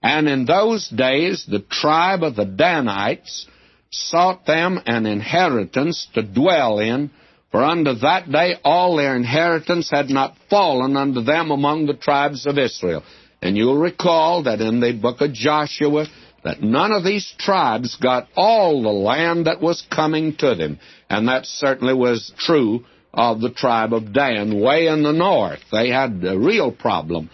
And 0.03 0.29
in 0.29 0.45
those 0.45 0.87
days, 0.91 1.47
the 1.49 1.61
tribe 1.61 2.23
of 2.23 2.37
the 2.37 2.45
Danites 2.45 3.47
sought 3.95 4.47
them 4.47 4.81
an 4.87 5.07
inheritance 5.07 6.07
to 6.15 6.23
dwell 6.23 6.79
in, 6.79 7.11
for 7.51 7.63
unto 7.63 7.95
that 7.95 8.31
day 8.31 8.57
all 8.65 8.97
their 8.97 9.17
inheritance 9.17 9.91
had 9.91 10.11
not 10.11 10.37
fallen 10.51 10.97
unto 10.97 11.23
them 11.23 11.51
among 11.51 11.87
the 11.87 11.95
tribes 11.95 12.47
of 12.47 12.59
Israel. 12.59 13.05
And 13.41 13.57
you'll 13.57 13.79
recall 13.79 14.45
that 14.45 14.61
in 14.61 14.81
the 14.81 14.93
book 14.93 15.21
of 15.21 15.33
Joshua, 15.33 16.07
that 16.43 16.63
none 16.63 16.93
of 16.93 17.05
these 17.05 17.33
tribes 17.39 17.97
got 17.97 18.29
all 18.37 18.83
the 18.83 18.89
land 18.89 19.47
that 19.47 19.61
was 19.61 19.87
coming 19.91 20.35
to 20.37 20.55
them. 20.55 20.79
And 21.09 21.29
that 21.29 21.47
certainly 21.47 21.95
was 21.95 22.33
true 22.39 22.85
of 23.13 23.41
the 23.41 23.51
tribe 23.51 23.93
of 23.93 24.13
Dan, 24.13 24.61
way 24.61 24.89
in 24.89 25.03
the 25.03 25.13
north. 25.13 25.61
They 25.71 25.91
had 25.91 26.25
a 26.25 26.39
real 26.39 26.73
problem. 26.73 27.31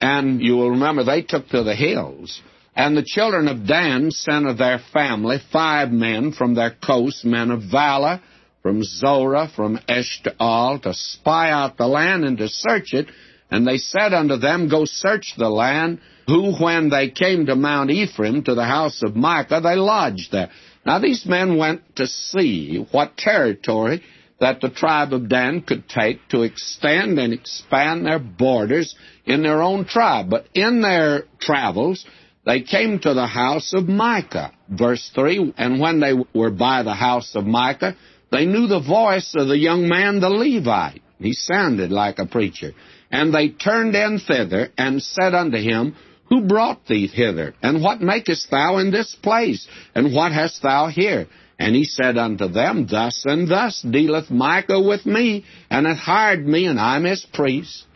And 0.00 0.40
you 0.40 0.56
will 0.56 0.70
remember 0.70 1.04
they 1.04 1.22
took 1.22 1.48
to 1.48 1.64
the 1.64 1.74
hills. 1.74 2.40
And 2.76 2.94
the 2.94 3.02
children 3.02 3.48
of 3.48 3.66
Dan 3.66 4.10
sent 4.10 4.46
of 4.46 4.58
their 4.58 4.78
family 4.92 5.38
five 5.50 5.90
men 5.90 6.32
from 6.32 6.54
their 6.54 6.70
coast, 6.84 7.24
men 7.24 7.50
of 7.50 7.62
valor, 7.62 8.20
from 8.62 8.84
Zorah, 8.84 9.48
from 9.56 9.78
Eshtaol, 9.88 10.82
to 10.82 10.92
spy 10.92 11.50
out 11.50 11.78
the 11.78 11.86
land 11.86 12.24
and 12.24 12.36
to 12.36 12.48
search 12.48 12.92
it. 12.92 13.06
And 13.50 13.66
they 13.66 13.78
said 13.78 14.12
unto 14.12 14.36
them, 14.36 14.68
Go 14.68 14.84
search 14.84 15.34
the 15.38 15.48
land, 15.48 16.00
who, 16.26 16.52
when 16.60 16.90
they 16.90 17.08
came 17.08 17.46
to 17.46 17.56
Mount 17.56 17.90
Ephraim, 17.90 18.42
to 18.44 18.54
the 18.54 18.64
house 18.64 19.02
of 19.02 19.16
Micah, 19.16 19.60
they 19.62 19.76
lodged 19.76 20.32
there. 20.32 20.50
Now 20.84 20.98
these 20.98 21.24
men 21.24 21.56
went 21.56 21.96
to 21.96 22.06
see 22.06 22.86
what 22.90 23.16
territory 23.16 24.02
that 24.38 24.60
the 24.60 24.68
tribe 24.68 25.14
of 25.14 25.30
Dan 25.30 25.62
could 25.62 25.88
take 25.88 26.28
to 26.28 26.42
extend 26.42 27.18
and 27.18 27.32
expand 27.32 28.04
their 28.04 28.18
borders 28.18 28.94
in 29.24 29.42
their 29.42 29.62
own 29.62 29.86
tribe. 29.86 30.28
But 30.28 30.46
in 30.52 30.82
their 30.82 31.24
travels, 31.40 32.04
they 32.46 32.62
came 32.62 33.00
to 33.00 33.12
the 33.12 33.26
house 33.26 33.74
of 33.74 33.88
Micah. 33.88 34.52
Verse 34.70 35.10
3 35.14 35.52
And 35.58 35.80
when 35.80 35.98
they 35.98 36.12
were 36.32 36.52
by 36.52 36.84
the 36.84 36.94
house 36.94 37.34
of 37.34 37.44
Micah, 37.44 37.96
they 38.30 38.46
knew 38.46 38.68
the 38.68 38.80
voice 38.80 39.34
of 39.36 39.48
the 39.48 39.58
young 39.58 39.88
man, 39.88 40.20
the 40.20 40.30
Levite. 40.30 41.02
He 41.18 41.32
sounded 41.32 41.90
like 41.90 42.20
a 42.20 42.26
preacher. 42.26 42.72
And 43.10 43.34
they 43.34 43.48
turned 43.48 43.96
in 43.96 44.20
thither 44.20 44.68
and 44.78 45.02
said 45.02 45.34
unto 45.34 45.58
him, 45.58 45.96
Who 46.28 46.46
brought 46.46 46.86
thee 46.86 47.08
hither? 47.08 47.54
And 47.62 47.82
what 47.82 48.00
makest 48.00 48.48
thou 48.48 48.78
in 48.78 48.92
this 48.92 49.16
place? 49.20 49.66
And 49.94 50.14
what 50.14 50.30
hast 50.30 50.62
thou 50.62 50.86
here? 50.86 51.26
And 51.58 51.74
he 51.74 51.84
said 51.84 52.16
unto 52.16 52.48
them, 52.48 52.86
Thus 52.88 53.24
and 53.26 53.48
thus 53.48 53.82
dealeth 53.82 54.30
Micah 54.30 54.80
with 54.80 55.04
me, 55.04 55.44
and 55.68 55.86
hath 55.86 55.98
hired 55.98 56.46
me, 56.46 56.66
and 56.66 56.78
I'm 56.78 57.04
his 57.04 57.26
priest. 57.32 57.86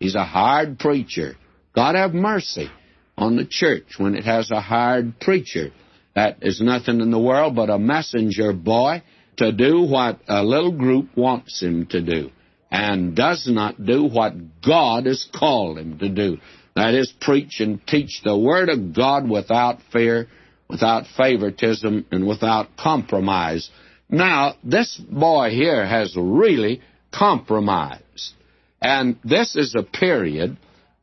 He's 0.00 0.14
a 0.14 0.24
hired 0.24 0.78
preacher. 0.78 1.36
God 1.74 1.94
have 1.94 2.14
mercy 2.14 2.70
on 3.18 3.36
the 3.36 3.44
church 3.44 3.98
when 3.98 4.14
it 4.14 4.24
has 4.24 4.50
a 4.50 4.60
hired 4.60 5.20
preacher. 5.20 5.70
That 6.14 6.38
is 6.42 6.60
nothing 6.60 7.00
in 7.00 7.10
the 7.10 7.18
world 7.18 7.54
but 7.54 7.70
a 7.70 7.78
messenger 7.78 8.52
boy 8.52 9.02
to 9.36 9.52
do 9.52 9.82
what 9.82 10.20
a 10.26 10.42
little 10.42 10.72
group 10.72 11.16
wants 11.16 11.60
him 11.60 11.86
to 11.86 12.00
do, 12.00 12.30
and 12.70 13.14
does 13.14 13.46
not 13.46 13.84
do 13.84 14.04
what 14.04 14.34
God 14.66 15.06
has 15.06 15.28
called 15.32 15.78
him 15.78 15.98
to 15.98 16.08
do. 16.08 16.38
That 16.74 16.94
is, 16.94 17.12
preach 17.20 17.60
and 17.60 17.86
teach 17.86 18.22
the 18.24 18.38
Word 18.38 18.68
of 18.68 18.94
God 18.94 19.28
without 19.28 19.80
fear 19.92 20.28
without 20.68 21.06
favoritism, 21.16 22.06
and 22.10 22.26
without 22.26 22.76
compromise. 22.76 23.70
Now, 24.08 24.54
this 24.62 24.96
boy 24.96 25.50
here 25.50 25.86
has 25.86 26.14
really 26.16 26.82
compromised. 27.12 28.34
And 28.80 29.18
this 29.24 29.56
is 29.56 29.74
a 29.74 29.82
period 29.82 30.56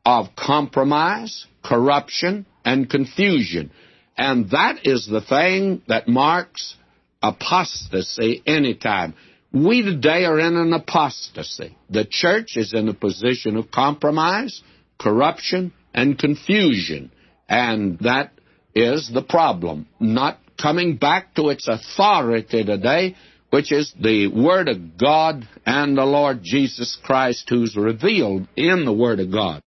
of 0.04 0.34
compromise, 0.36 1.46
corruption, 1.66 2.46
and 2.64 2.88
confusion. 2.88 3.70
And 4.16 4.50
that 4.50 4.80
is 4.84 5.06
the 5.06 5.20
thing 5.20 5.82
that 5.88 6.08
marks 6.08 6.76
apostasy 7.22 8.42
anytime. 8.46 9.14
We 9.52 9.82
today 9.82 10.24
are 10.24 10.38
in 10.38 10.56
an 10.56 10.72
apostasy. 10.72 11.76
The 11.90 12.06
church 12.08 12.56
is 12.56 12.74
in 12.74 12.88
a 12.88 12.94
position 12.94 13.56
of 13.56 13.70
compromise, 13.70 14.62
corruption, 14.98 15.72
and 15.94 16.18
confusion. 16.18 17.10
And 17.48 17.98
that 18.00 18.32
is 18.74 19.10
the 19.12 19.22
problem. 19.22 19.86
Not 20.00 20.38
coming 20.60 20.96
back 20.96 21.34
to 21.34 21.48
its 21.48 21.68
authority 21.68 22.64
today, 22.64 23.16
which 23.50 23.72
is 23.72 23.92
the 24.00 24.28
Word 24.28 24.68
of 24.68 24.98
God 24.98 25.48
and 25.64 25.96
the 25.96 26.04
Lord 26.04 26.40
Jesus 26.42 26.98
Christ 27.02 27.46
who's 27.48 27.76
revealed 27.76 28.48
in 28.56 28.84
the 28.84 28.92
Word 28.92 29.20
of 29.20 29.30
God. 29.30 29.62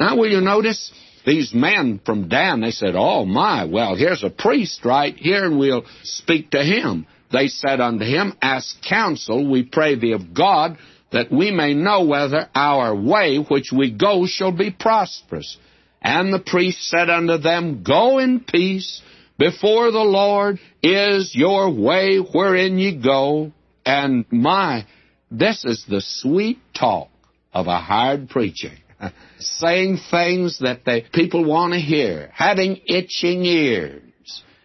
Now, 0.00 0.16
will 0.16 0.30
you 0.30 0.40
notice? 0.40 0.90
These 1.26 1.52
men 1.52 2.00
from 2.06 2.30
Dan, 2.30 2.62
they 2.62 2.70
said, 2.70 2.94
Oh 2.96 3.26
my, 3.26 3.66
well, 3.66 3.94
here's 3.94 4.24
a 4.24 4.30
priest 4.30 4.82
right 4.82 5.14
here, 5.14 5.44
and 5.44 5.58
we'll 5.58 5.84
speak 6.02 6.52
to 6.52 6.64
him. 6.64 7.06
They 7.30 7.48
said 7.48 7.82
unto 7.82 8.06
him, 8.06 8.32
Ask 8.40 8.82
counsel, 8.82 9.50
we 9.50 9.62
pray 9.62 9.96
thee 9.96 10.12
of 10.12 10.32
God, 10.32 10.78
that 11.12 11.30
we 11.30 11.50
may 11.50 11.74
know 11.74 12.04
whether 12.04 12.48
our 12.54 12.96
way 12.96 13.36
which 13.36 13.72
we 13.76 13.90
go 13.90 14.24
shall 14.26 14.56
be 14.56 14.70
prosperous. 14.70 15.58
And 16.00 16.32
the 16.32 16.40
priest 16.40 16.88
said 16.88 17.10
unto 17.10 17.36
them, 17.36 17.82
Go 17.82 18.18
in 18.20 18.40
peace. 18.40 19.02
Before 19.38 19.90
the 19.90 19.98
Lord 19.98 20.60
is 20.82 21.32
your 21.34 21.70
way 21.70 22.16
wherein 22.16 22.78
ye 22.78 22.96
go. 22.96 23.52
And 23.84 24.24
my, 24.30 24.86
this 25.30 25.66
is 25.66 25.84
the 25.86 26.00
sweet 26.00 26.58
talk 26.74 27.10
of 27.52 27.66
a 27.66 27.78
hired 27.78 28.30
preacher. 28.30 28.70
Saying 29.38 29.98
things 30.10 30.58
that 30.60 30.84
the 30.84 31.02
people 31.12 31.44
want 31.44 31.72
to 31.72 31.80
hear, 31.80 32.30
having 32.34 32.80
itching 32.86 33.44
ears. 33.44 34.02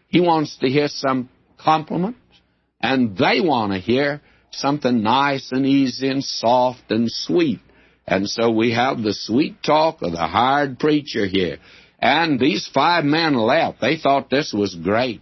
He 0.07 0.21
wants 0.21 0.57
to 0.57 0.67
hear 0.67 0.87
some 0.87 1.29
compliments, 1.57 2.19
and 2.81 3.17
they 3.17 3.41
want 3.41 3.73
to 3.73 3.79
hear 3.79 4.21
something 4.51 5.01
nice 5.01 5.51
and 5.51 5.65
easy 5.65 6.09
and 6.09 6.23
soft 6.23 6.89
and 6.89 7.11
sweet. 7.11 7.59
And 8.07 8.29
so 8.29 8.51
we 8.51 8.73
have 8.73 9.01
the 9.01 9.13
sweet 9.13 9.63
talk 9.63 10.01
of 10.01 10.11
the 10.11 10.27
hired 10.27 10.79
preacher 10.79 11.25
here. 11.25 11.57
And 11.99 12.39
these 12.39 12.69
five 12.71 13.03
men 13.03 13.33
left. 13.35 13.81
They 13.81 13.97
thought 13.97 14.29
this 14.29 14.53
was 14.53 14.75
great. 14.75 15.21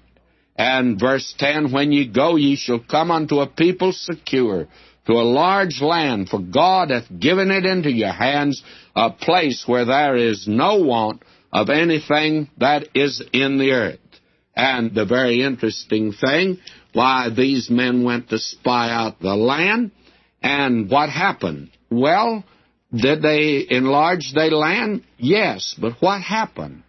And 0.56 1.00
verse 1.00 1.34
10 1.38 1.72
When 1.72 1.92
ye 1.92 2.08
go, 2.08 2.36
ye 2.36 2.56
shall 2.56 2.80
come 2.80 3.10
unto 3.10 3.40
a 3.40 3.48
people 3.48 3.94
secure, 3.94 4.68
to 5.06 5.14
a 5.14 5.24
large 5.24 5.82
land, 5.82 6.30
for 6.30 6.40
God 6.40 6.90
hath 6.90 7.08
given 7.20 7.52
it 7.52 7.66
into 7.66 7.92
your 7.92 8.12
hands, 8.12 8.64
a 8.96 9.12
place 9.12 9.64
where 9.66 9.86
there 9.86 10.16
is 10.16 10.48
no 10.48 10.78
want 10.78 11.24
of 11.52 11.70
anything 11.70 12.50
that 12.58 12.88
is 12.96 13.24
in 13.32 13.58
the 13.58 13.72
earth. 13.72 14.00
And 14.56 14.94
the 14.94 15.06
very 15.06 15.42
interesting 15.42 16.14
thing, 16.14 16.60
why 16.94 17.30
these 17.36 17.70
men 17.70 18.04
went 18.04 18.30
to 18.30 18.38
spy 18.38 18.90
out 18.92 19.20
the 19.20 19.36
land, 19.36 19.92
and 20.42 20.90
what 20.90 21.10
happened? 21.10 21.72
Well, 21.90 22.44
did 22.94 23.22
they 23.22 23.66
enlarge 23.70 24.34
their 24.34 24.52
land? 24.52 25.04
Yes, 25.18 25.76
but 25.80 25.94
what 26.00 26.22
happened? 26.22 26.84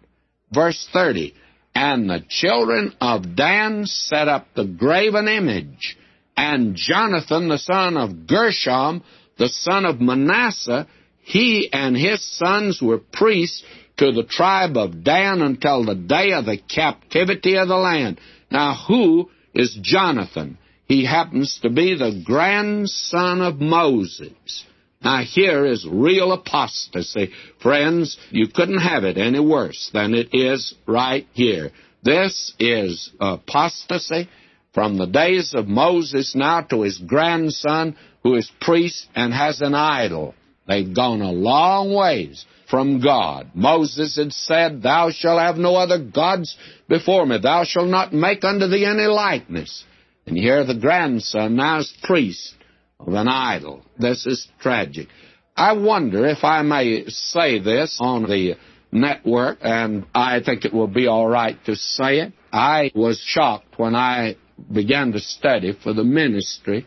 Verse 0.53 0.87
30 0.93 1.33
And 1.73 2.07
the 2.09 2.23
children 2.29 2.93
of 3.01 3.35
Dan 3.35 3.85
set 3.85 4.27
up 4.27 4.47
the 4.55 4.65
graven 4.65 5.27
image, 5.27 5.97
and 6.37 6.75
Jonathan, 6.75 7.47
the 7.47 7.57
son 7.57 7.97
of 7.97 8.27
Gershom, 8.27 9.03
the 9.39 9.49
son 9.49 9.85
of 9.85 9.99
Manasseh, 9.99 10.87
he 11.25 11.69
and 11.73 11.97
his 11.97 12.23
sons 12.37 12.79
were 12.79 12.99
priests 12.99 13.63
to 13.97 14.11
the 14.11 14.23
tribe 14.23 14.77
of 14.77 15.03
Dan 15.03 15.41
until 15.41 15.83
the 15.83 15.95
day 15.95 16.33
of 16.33 16.45
the 16.45 16.57
captivity 16.57 17.57
of 17.57 17.67
the 17.67 17.75
land. 17.75 18.19
Now, 18.51 18.75
who 18.87 19.31
is 19.53 19.75
Jonathan? 19.81 20.59
He 20.87 21.03
happens 21.03 21.59
to 21.63 21.71
be 21.71 21.95
the 21.95 22.21
grandson 22.23 23.41
of 23.41 23.59
Moses. 23.59 24.65
Now, 25.03 25.23
here 25.23 25.65
is 25.65 25.87
real 25.89 26.31
apostasy. 26.31 27.31
Friends, 27.59 28.17
you 28.29 28.47
couldn't 28.47 28.81
have 28.81 29.03
it 29.03 29.17
any 29.17 29.39
worse 29.39 29.89
than 29.91 30.13
it 30.13 30.29
is 30.31 30.75
right 30.85 31.25
here. 31.33 31.71
This 32.03 32.53
is 32.59 33.11
apostasy 33.19 34.29
from 34.75 34.97
the 34.97 35.07
days 35.07 35.55
of 35.55 35.67
Moses 35.67 36.35
now 36.35 36.61
to 36.61 36.83
his 36.83 36.99
grandson, 36.99 37.97
who 38.21 38.35
is 38.35 38.51
priest 38.61 39.07
and 39.15 39.33
has 39.33 39.61
an 39.61 39.73
idol. 39.73 40.35
They've 40.67 40.93
gone 40.93 41.21
a 41.21 41.31
long 41.31 41.93
ways 41.93 42.45
from 42.69 43.01
God. 43.01 43.51
Moses 43.53 44.17
had 44.17 44.33
said, 44.33 44.81
Thou 44.81 45.11
shalt 45.11 45.39
have 45.39 45.57
no 45.57 45.75
other 45.75 45.99
gods 45.99 46.57
before 46.89 47.25
me. 47.25 47.37
Thou 47.37 47.63
shalt 47.63 47.89
not 47.89 48.13
make 48.13 48.43
unto 48.43 48.67
thee 48.67 48.85
any 48.85 49.05
likeness. 49.05 49.83
And 50.25 50.37
here 50.37 50.63
the 50.65 50.75
grandson 50.75 51.55
now 51.55 51.79
is 51.79 51.93
priest 52.03 52.55
of 52.99 53.13
an 53.13 53.27
idol. 53.27 53.83
This 53.99 54.25
is 54.25 54.47
tragic. 54.59 55.07
I 55.55 55.73
wonder 55.73 56.25
if 56.25 56.43
I 56.43 56.63
may 56.63 57.05
say 57.07 57.59
this 57.59 57.97
on 58.01 58.23
the 58.23 58.55
network, 58.91 59.59
and 59.61 60.05
I 60.13 60.39
think 60.41 60.65
it 60.65 60.73
will 60.73 60.87
be 60.87 61.07
all 61.07 61.27
right 61.27 61.63
to 61.65 61.75
say 61.75 62.19
it. 62.19 62.33
I 62.51 62.91
was 62.95 63.21
shocked 63.23 63.77
when 63.77 63.95
I 63.95 64.37
began 64.71 65.11
to 65.11 65.19
study 65.19 65.77
for 65.83 65.93
the 65.93 66.03
ministry 66.03 66.85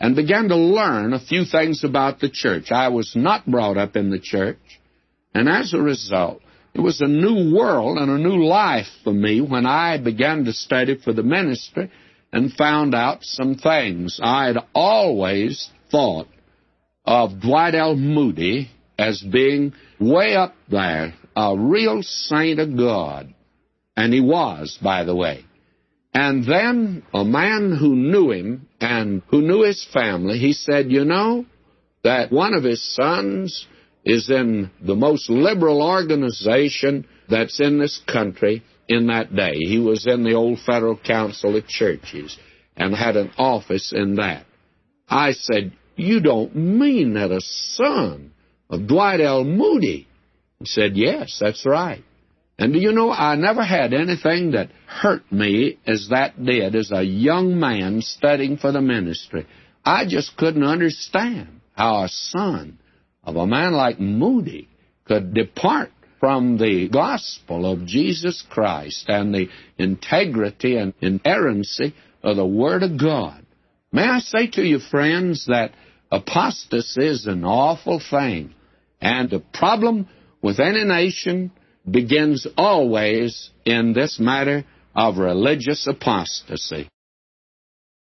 and 0.00 0.16
began 0.16 0.48
to 0.48 0.56
learn 0.56 1.12
a 1.12 1.20
few 1.20 1.44
things 1.44 1.84
about 1.84 2.20
the 2.20 2.30
church. 2.30 2.72
I 2.72 2.88
was 2.88 3.12
not 3.14 3.46
brought 3.46 3.76
up 3.76 3.96
in 3.96 4.10
the 4.10 4.18
church, 4.18 4.80
and 5.34 5.48
as 5.48 5.74
a 5.74 5.78
result, 5.78 6.40
it 6.74 6.80
was 6.80 7.00
a 7.00 7.06
new 7.06 7.54
world 7.54 7.98
and 7.98 8.10
a 8.10 8.18
new 8.18 8.44
life 8.44 8.86
for 9.04 9.12
me 9.12 9.40
when 9.40 9.66
I 9.66 9.98
began 9.98 10.44
to 10.44 10.52
study 10.52 10.96
for 10.96 11.12
the 11.12 11.22
ministry 11.22 11.90
and 12.32 12.52
found 12.52 12.94
out 12.94 13.18
some 13.22 13.56
things. 13.56 14.20
I 14.22 14.46
had 14.46 14.58
always 14.74 15.68
thought 15.90 16.28
of 17.04 17.40
Dwight 17.40 17.74
L. 17.74 17.96
Moody 17.96 18.70
as 18.98 19.20
being 19.20 19.72
way 19.98 20.36
up 20.36 20.54
there, 20.70 21.14
a 21.34 21.56
real 21.58 22.02
saint 22.02 22.60
of 22.60 22.76
God. 22.76 23.34
And 23.96 24.12
he 24.12 24.20
was, 24.20 24.78
by 24.80 25.04
the 25.04 25.16
way. 25.16 25.44
And 26.12 26.44
then 26.44 27.04
a 27.14 27.24
man 27.24 27.76
who 27.78 27.94
knew 27.94 28.30
him 28.32 28.68
and 28.80 29.22
who 29.28 29.42
knew 29.42 29.62
his 29.62 29.86
family, 29.92 30.38
he 30.38 30.52
said, 30.52 30.90
You 30.90 31.04
know, 31.04 31.46
that 32.02 32.32
one 32.32 32.54
of 32.54 32.64
his 32.64 32.82
sons 32.94 33.66
is 34.04 34.30
in 34.30 34.70
the 34.80 34.96
most 34.96 35.30
liberal 35.30 35.82
organization 35.82 37.06
that's 37.28 37.60
in 37.60 37.78
this 37.78 38.00
country, 38.10 38.64
in 38.88 39.06
that 39.06 39.34
day. 39.34 39.54
He 39.54 39.78
was 39.78 40.06
in 40.06 40.24
the 40.24 40.34
old 40.34 40.58
Federal 40.66 40.96
Council 40.96 41.56
of 41.56 41.66
Churches 41.68 42.36
and 42.76 42.94
had 42.94 43.16
an 43.16 43.30
office 43.38 43.92
in 43.94 44.16
that. 44.16 44.46
I 45.08 45.32
said, 45.32 45.72
You 45.94 46.20
don't 46.20 46.56
mean 46.56 47.14
that 47.14 47.30
a 47.30 47.40
son 47.40 48.32
of 48.68 48.88
Dwight 48.88 49.20
L. 49.20 49.44
Moody? 49.44 50.08
He 50.58 50.66
said, 50.66 50.96
Yes, 50.96 51.38
that's 51.40 51.64
right. 51.64 52.02
And 52.60 52.74
do 52.74 52.78
you 52.78 52.92
know, 52.92 53.10
I 53.10 53.36
never 53.36 53.64
had 53.64 53.94
anything 53.94 54.50
that 54.50 54.68
hurt 54.86 55.32
me 55.32 55.78
as 55.86 56.08
that 56.10 56.44
did 56.44 56.76
as 56.76 56.92
a 56.92 57.02
young 57.02 57.58
man 57.58 58.02
studying 58.02 58.58
for 58.58 58.70
the 58.70 58.82
ministry. 58.82 59.46
I 59.82 60.04
just 60.06 60.36
couldn't 60.36 60.62
understand 60.62 61.62
how 61.72 62.04
a 62.04 62.08
son 62.08 62.78
of 63.24 63.36
a 63.36 63.46
man 63.46 63.72
like 63.72 63.98
Moody 63.98 64.68
could 65.06 65.32
depart 65.32 65.90
from 66.20 66.58
the 66.58 66.90
gospel 66.92 67.64
of 67.64 67.86
Jesus 67.86 68.44
Christ 68.50 69.06
and 69.08 69.34
the 69.34 69.48
integrity 69.78 70.76
and 70.76 70.92
inerrancy 71.00 71.94
of 72.22 72.36
the 72.36 72.46
Word 72.46 72.82
of 72.82 73.00
God. 73.00 73.42
May 73.90 74.04
I 74.04 74.18
say 74.18 74.48
to 74.48 74.62
you, 74.62 74.80
friends, 74.80 75.46
that 75.46 75.72
apostasy 76.12 77.06
is 77.06 77.26
an 77.26 77.42
awful 77.42 78.02
thing. 78.10 78.52
And 79.00 79.30
the 79.30 79.40
problem 79.40 80.08
with 80.42 80.60
any 80.60 80.84
nation 80.84 81.52
begins 81.88 82.46
always 82.56 83.50
in 83.64 83.92
this 83.92 84.18
matter 84.18 84.64
of 84.94 85.18
religious 85.18 85.86
apostasy. 85.86 86.88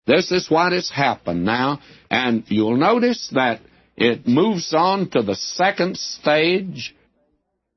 This 0.05 0.31
is 0.31 0.49
what 0.49 0.71
has 0.71 0.89
happened 0.89 1.43
now, 1.43 1.79
and 2.09 2.43
you'll 2.47 2.77
notice 2.77 3.29
that 3.33 3.61
it 3.97 4.27
moves 4.27 4.73
on 4.73 5.09
to 5.09 5.21
the 5.21 5.35
second 5.35 5.97
stage 5.97 6.95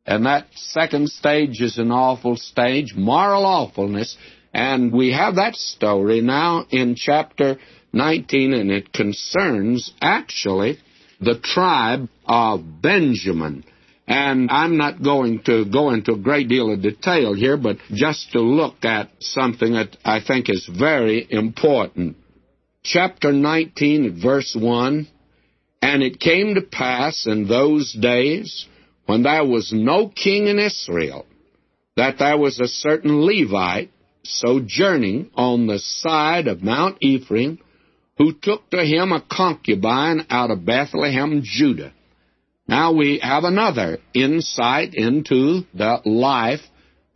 and 0.06 0.26
that 0.26 0.46
second 0.54 1.08
stage 1.08 1.60
is 1.60 1.78
an 1.78 1.92
awful 1.92 2.36
stage, 2.36 2.94
moral 2.96 3.44
awfulness. 3.44 4.16
And 4.52 4.92
we 4.92 5.12
have 5.12 5.36
that 5.36 5.54
story 5.54 6.20
now 6.20 6.66
in 6.70 6.96
chapter 6.96 7.58
19, 7.92 8.52
and 8.52 8.70
it 8.70 8.92
concerns 8.92 9.92
actually 10.00 10.78
the 11.20 11.38
tribe 11.38 12.08
of 12.24 12.82
Benjamin. 12.82 13.64
And 14.10 14.50
I'm 14.50 14.76
not 14.76 15.04
going 15.04 15.40
to 15.44 15.64
go 15.64 15.90
into 15.90 16.14
a 16.14 16.18
great 16.18 16.48
deal 16.48 16.72
of 16.72 16.82
detail 16.82 17.32
here, 17.32 17.56
but 17.56 17.76
just 17.92 18.32
to 18.32 18.40
look 18.40 18.84
at 18.84 19.08
something 19.20 19.74
that 19.74 19.96
I 20.04 20.18
think 20.20 20.50
is 20.50 20.68
very 20.68 21.28
important. 21.30 22.16
Chapter 22.82 23.32
19, 23.32 24.20
verse 24.20 24.56
1 24.60 25.06
And 25.80 26.02
it 26.02 26.18
came 26.18 26.56
to 26.56 26.60
pass 26.60 27.24
in 27.28 27.46
those 27.46 27.92
days 27.92 28.66
when 29.06 29.22
there 29.22 29.44
was 29.44 29.72
no 29.72 30.08
king 30.08 30.48
in 30.48 30.58
Israel, 30.58 31.24
that 31.96 32.18
there 32.18 32.36
was 32.36 32.58
a 32.58 32.66
certain 32.66 33.24
Levite 33.24 33.92
sojourning 34.24 35.30
on 35.36 35.68
the 35.68 35.78
side 35.78 36.48
of 36.48 36.64
Mount 36.64 36.98
Ephraim, 37.00 37.60
who 38.18 38.32
took 38.32 38.68
to 38.70 38.84
him 38.84 39.12
a 39.12 39.22
concubine 39.30 40.26
out 40.30 40.50
of 40.50 40.66
Bethlehem, 40.66 41.42
Judah. 41.44 41.92
Now 42.70 42.92
we 42.92 43.18
have 43.20 43.42
another 43.42 43.98
insight 44.14 44.94
into 44.94 45.62
the 45.74 46.00
life 46.04 46.60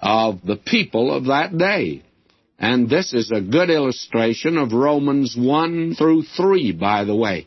of 0.00 0.40
the 0.42 0.56
people 0.56 1.14
of 1.14 1.26
that 1.26 1.56
day. 1.56 2.02
And 2.58 2.90
this 2.90 3.14
is 3.14 3.30
a 3.30 3.40
good 3.40 3.70
illustration 3.70 4.58
of 4.58 4.72
Romans 4.72 5.36
1 5.38 5.94
through 5.94 6.24
3, 6.36 6.72
by 6.72 7.04
the 7.04 7.14
way. 7.14 7.46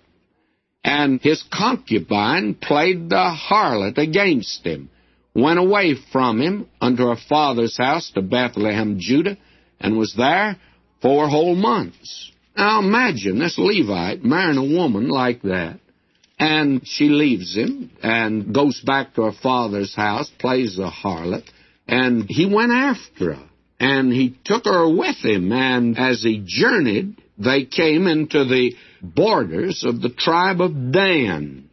And 0.85 1.19
his 1.19 1.43
concubine 1.51 2.55
played 2.55 3.09
the 3.09 3.35
harlot 3.49 3.97
against 3.97 4.65
him, 4.65 4.89
went 5.35 5.59
away 5.59 5.95
from 6.13 6.39
him 6.39 6.69
unto 6.79 7.07
her 7.07 7.17
father's 7.27 7.77
house 7.77 8.09
to 8.15 8.21
Bethlehem, 8.21 8.99
Judah, 8.99 9.37
and 9.81 9.97
was 9.97 10.13
there 10.15 10.55
four 11.01 11.27
whole 11.27 11.55
months. 11.55 12.31
Now 12.55 12.79
imagine 12.79 13.37
this 13.37 13.57
Levite 13.57 14.23
marrying 14.23 14.57
a 14.57 14.77
woman 14.77 15.09
like 15.09 15.41
that. 15.41 15.81
And 16.39 16.87
she 16.87 17.09
leaves 17.09 17.55
him 17.55 17.91
and 18.03 18.53
goes 18.53 18.79
back 18.81 19.15
to 19.15 19.23
her 19.23 19.31
father's 19.31 19.95
house, 19.95 20.31
plays 20.37 20.77
the 20.77 20.89
harlot, 20.89 21.45
and 21.87 22.25
he 22.29 22.45
went 22.45 22.71
after 22.71 23.33
her. 23.33 23.49
And 23.79 24.11
he 24.11 24.37
took 24.43 24.65
her 24.65 24.89
with 24.89 25.17
him, 25.23 25.51
and 25.51 25.97
as 25.97 26.23
he 26.23 26.43
journeyed, 26.45 27.15
they 27.37 27.65
came 27.65 28.07
into 28.07 28.43
the 28.43 28.73
borders 29.01 29.83
of 29.85 30.01
the 30.01 30.09
tribe 30.09 30.61
of 30.61 30.91
Dan. 30.91 31.69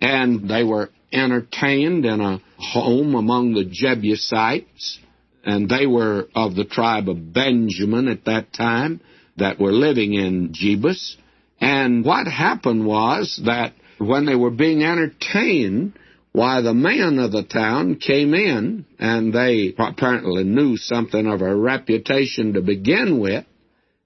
And 0.00 0.48
they 0.48 0.62
were 0.62 0.90
entertained 1.12 2.04
in 2.04 2.20
a 2.20 2.40
home 2.58 3.14
among 3.14 3.54
the 3.54 3.64
Jebusites, 3.64 5.00
and 5.44 5.68
they 5.68 5.86
were 5.86 6.28
of 6.34 6.54
the 6.54 6.64
tribe 6.64 7.08
of 7.08 7.32
Benjamin 7.32 8.08
at 8.08 8.24
that 8.26 8.52
time 8.52 9.00
that 9.36 9.58
were 9.58 9.72
living 9.72 10.14
in 10.14 10.52
Jebus. 10.52 11.16
And 11.60 12.04
what 12.04 12.26
happened 12.26 12.86
was 12.86 13.40
that 13.44 13.72
when 13.98 14.26
they 14.26 14.36
were 14.36 14.50
being 14.50 14.82
entertained, 14.82 15.98
why 16.32 16.60
the 16.60 16.74
man 16.74 17.18
of 17.18 17.32
the 17.32 17.44
town 17.44 17.96
came 17.96 18.34
in, 18.34 18.86
and 18.98 19.32
they 19.32 19.74
apparently 19.78 20.44
knew 20.44 20.76
something 20.76 21.26
of 21.26 21.40
her 21.40 21.56
reputation 21.56 22.54
to 22.54 22.60
begin 22.60 23.20
with, 23.20 23.44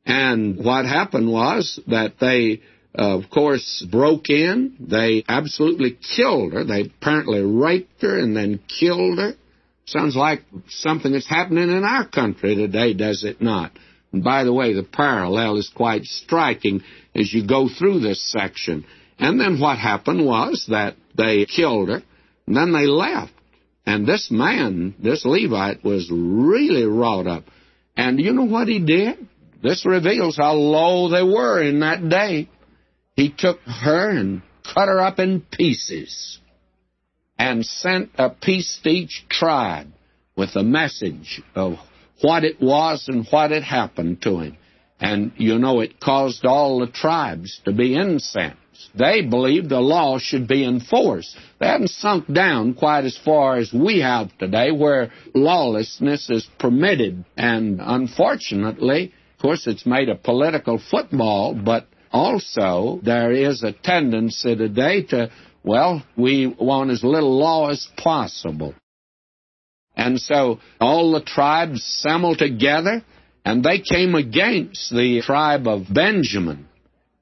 and 0.08 0.56
what 0.56 0.86
happened 0.86 1.30
was 1.30 1.78
that 1.86 2.14
they, 2.18 2.62
uh, 2.98 3.18
of 3.18 3.28
course, 3.30 3.86
broke 3.90 4.30
in. 4.30 4.74
They 4.80 5.22
absolutely 5.28 5.98
killed 6.16 6.54
her. 6.54 6.64
They 6.64 6.80
apparently 6.82 7.42
raped 7.42 8.00
her 8.00 8.18
and 8.18 8.34
then 8.34 8.60
killed 8.80 9.18
her. 9.18 9.34
Sounds 9.84 10.16
like 10.16 10.42
something 10.68 11.12
that's 11.12 11.28
happening 11.28 11.68
in 11.68 11.84
our 11.84 12.08
country 12.08 12.54
today, 12.54 12.94
does 12.94 13.22
it 13.22 13.42
not? 13.42 13.72
And 14.12 14.24
by 14.24 14.44
the 14.44 14.52
way, 14.52 14.72
the 14.72 14.82
parallel 14.82 15.58
is 15.58 15.70
quite 15.74 16.04
striking 16.04 16.82
as 17.14 17.32
you 17.32 17.46
go 17.46 17.68
through 17.68 18.00
this 18.00 18.22
section. 18.32 18.86
And 19.18 19.40
then 19.40 19.60
what 19.60 19.78
happened 19.78 20.24
was 20.24 20.66
that 20.68 20.94
they 21.16 21.44
killed 21.46 21.88
her, 21.88 22.02
and 22.46 22.56
then 22.56 22.72
they 22.72 22.86
left. 22.86 23.32
And 23.84 24.06
this 24.06 24.28
man, 24.30 24.94
this 25.02 25.24
Levite, 25.24 25.82
was 25.82 26.10
really 26.12 26.84
wrought 26.84 27.26
up. 27.26 27.44
And 27.96 28.20
you 28.20 28.32
know 28.32 28.44
what 28.44 28.68
he 28.68 28.78
did? 28.78 29.26
This 29.62 29.84
reveals 29.84 30.36
how 30.36 30.52
low 30.52 31.08
they 31.08 31.22
were 31.22 31.62
in 31.62 31.80
that 31.80 32.08
day. 32.08 32.48
He 33.16 33.34
took 33.36 33.58
her 33.60 34.10
and 34.10 34.42
cut 34.62 34.88
her 34.88 35.00
up 35.00 35.18
in 35.18 35.40
pieces 35.40 36.38
and 37.38 37.64
sent 37.64 38.10
a 38.16 38.30
piece 38.30 38.78
to 38.84 38.90
each 38.90 39.24
tribe 39.28 39.88
with 40.36 40.54
a 40.54 40.62
message 40.62 41.42
of 41.54 41.74
what 42.20 42.44
it 42.44 42.60
was 42.60 43.06
and 43.08 43.26
what 43.30 43.50
had 43.50 43.62
happened 43.62 44.22
to 44.22 44.38
him. 44.40 44.56
And 45.00 45.32
you 45.36 45.58
know, 45.58 45.80
it 45.80 46.00
caused 46.00 46.44
all 46.44 46.80
the 46.80 46.88
tribes 46.88 47.60
to 47.64 47.72
be 47.72 47.96
incensed. 47.96 48.58
They 48.94 49.22
believed 49.22 49.68
the 49.68 49.80
law 49.80 50.18
should 50.18 50.46
be 50.48 50.64
enforced. 50.64 51.36
They 51.58 51.66
hadn't 51.66 51.90
sunk 51.90 52.32
down 52.32 52.74
quite 52.74 53.04
as 53.04 53.16
far 53.24 53.56
as 53.56 53.72
we 53.72 54.00
have 54.00 54.36
today, 54.38 54.70
where 54.70 55.10
lawlessness 55.34 56.30
is 56.30 56.48
permitted. 56.58 57.24
And 57.36 57.80
unfortunately, 57.82 59.12
of 59.34 59.42
course, 59.42 59.66
it's 59.66 59.86
made 59.86 60.08
a 60.08 60.16
political 60.16 60.78
football, 60.90 61.54
but 61.54 61.86
also 62.12 63.00
there 63.02 63.32
is 63.32 63.62
a 63.62 63.72
tendency 63.72 64.56
today 64.56 65.02
to, 65.04 65.30
well, 65.62 66.02
we 66.16 66.46
want 66.46 66.90
as 66.90 67.04
little 67.04 67.38
law 67.38 67.68
as 67.68 67.86
possible. 67.96 68.74
And 69.96 70.20
so 70.20 70.60
all 70.80 71.12
the 71.12 71.22
tribes 71.22 71.82
assembled 71.82 72.38
together, 72.38 73.04
and 73.44 73.64
they 73.64 73.80
came 73.80 74.14
against 74.14 74.90
the 74.90 75.22
tribe 75.24 75.66
of 75.66 75.92
Benjamin. 75.92 76.68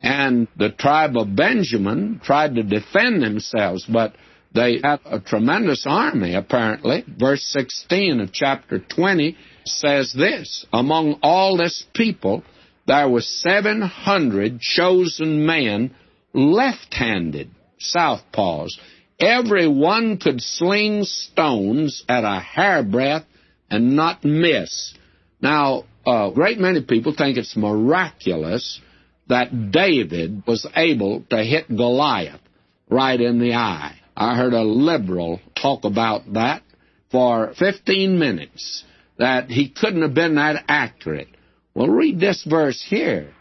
And 0.01 0.49
the 0.57 0.71
tribe 0.71 1.17
of 1.17 1.35
Benjamin 1.35 2.21
tried 2.23 2.55
to 2.57 2.63
defend 2.63 3.23
themselves, 3.23 3.85
but 3.87 4.15
they 4.55 4.81
had 4.83 5.01
a 5.05 5.21
tremendous 5.21 5.85
army, 5.87 6.35
apparently. 6.35 7.05
Verse 7.07 7.43
16 7.53 8.21
of 8.21 8.33
chapter 8.33 8.79
20 8.79 9.37
says 9.65 10.13
this 10.13 10.67
Among 10.73 11.19
all 11.23 11.57
this 11.57 11.85
people, 11.95 12.43
there 12.87 13.09
were 13.09 13.21
700 13.21 14.61
chosen 14.61 15.45
men 15.45 15.95
left 16.33 16.95
handed, 16.95 17.51
southpaws. 17.81 18.79
Every 19.19 19.67
one 19.67 20.19
could 20.19 20.41
sling 20.41 21.05
stones 21.05 22.05
at 22.09 22.25
a 22.25 22.39
hairbreadth 22.39 23.25
and 23.71 23.97
not 23.97 24.25
miss. 24.25 24.95
Now, 25.41 25.85
a 26.07 26.31
great 26.35 26.59
many 26.59 26.83
people 26.83 27.15
think 27.17 27.37
it's 27.37 27.57
miraculous 27.57 28.81
that 29.29 29.71
David 29.73 30.45
was 30.47 30.67
able 30.75 31.25
to 31.31 31.43
hit 31.43 31.69
Goliath 31.69 32.41
right 32.89 33.21
in 33.21 33.39
the 33.39 33.55
eye. 33.55 33.97
I 34.17 34.37
heard 34.37 34.53
a 34.53 34.63
liberal 34.63 35.41
talk 35.61 35.85
about 35.85 36.33
that 36.35 36.63
for 37.11 37.53
15 37.59 38.19
minutes, 38.19 38.85
that 39.19 39.51
he 39.51 39.69
couldn't 39.69 40.03
have 40.03 40.15
been 40.15 40.37
that 40.37 40.65
accurate. 40.69 41.29
Well, 41.75 41.89
read 41.89 42.19
this 42.19 42.45
verse 42.49 42.85
here. 42.89 43.33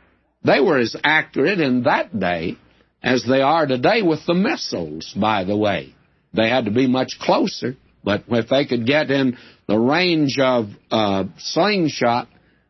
They 0.43 0.59
were 0.59 0.79
as 0.79 0.95
accurate 1.03 1.59
in 1.59 1.83
that 1.83 2.17
day 2.17 2.57
as 3.01 3.25
they 3.27 3.41
are 3.41 3.65
today 3.65 4.01
with 4.01 4.25
the 4.25 4.33
missiles, 4.33 5.13
by 5.19 5.43
the 5.43 5.57
way. 5.57 5.95
They 6.33 6.49
had 6.49 6.65
to 6.65 6.71
be 6.71 6.87
much 6.87 7.17
closer, 7.19 7.77
but 8.03 8.25
if 8.27 8.49
they 8.49 8.65
could 8.65 8.85
get 8.85 9.09
in 9.09 9.37
the 9.67 9.77
range 9.77 10.37
of 10.39 10.69
a 10.91 11.25
slingshot, 11.37 12.27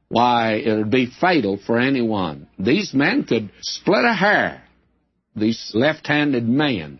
why, 0.07 0.53
it 0.53 0.77
would 0.77 0.91
be 0.91 1.11
fatal 1.19 1.59
for 1.65 1.79
anyone. 1.79 2.47
These 2.59 2.93
men 2.93 3.23
could 3.23 3.49
split 3.61 4.05
a 4.05 4.13
hair, 4.13 4.63
these 5.35 5.71
left 5.73 6.07
handed 6.07 6.47
men. 6.47 6.99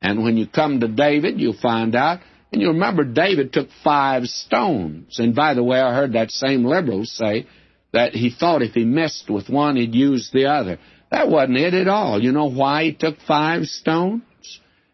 And 0.00 0.24
when 0.24 0.36
you 0.36 0.46
come 0.46 0.80
to 0.80 0.88
David, 0.88 1.40
you'll 1.40 1.58
find 1.60 1.94
out. 1.94 2.20
And 2.52 2.60
you 2.60 2.68
remember 2.68 3.04
David 3.04 3.52
took 3.52 3.68
five 3.82 4.24
stones. 4.24 5.18
And 5.18 5.34
by 5.34 5.54
the 5.54 5.62
way, 5.62 5.80
I 5.80 5.94
heard 5.94 6.12
that 6.12 6.30
same 6.30 6.64
liberal 6.64 7.04
say 7.04 7.46
that 7.92 8.14
he 8.14 8.30
thought 8.30 8.62
if 8.62 8.74
he 8.74 8.84
messed 8.84 9.30
with 9.30 9.48
one, 9.48 9.76
he'd 9.76 9.94
use 9.94 10.30
the 10.32 10.46
other. 10.46 10.78
That 11.10 11.28
wasn't 11.28 11.58
it 11.58 11.74
at 11.74 11.88
all. 11.88 12.22
You 12.22 12.32
know 12.32 12.50
why 12.50 12.84
he 12.84 12.92
took 12.92 13.18
five 13.26 13.64
stones? 13.64 14.22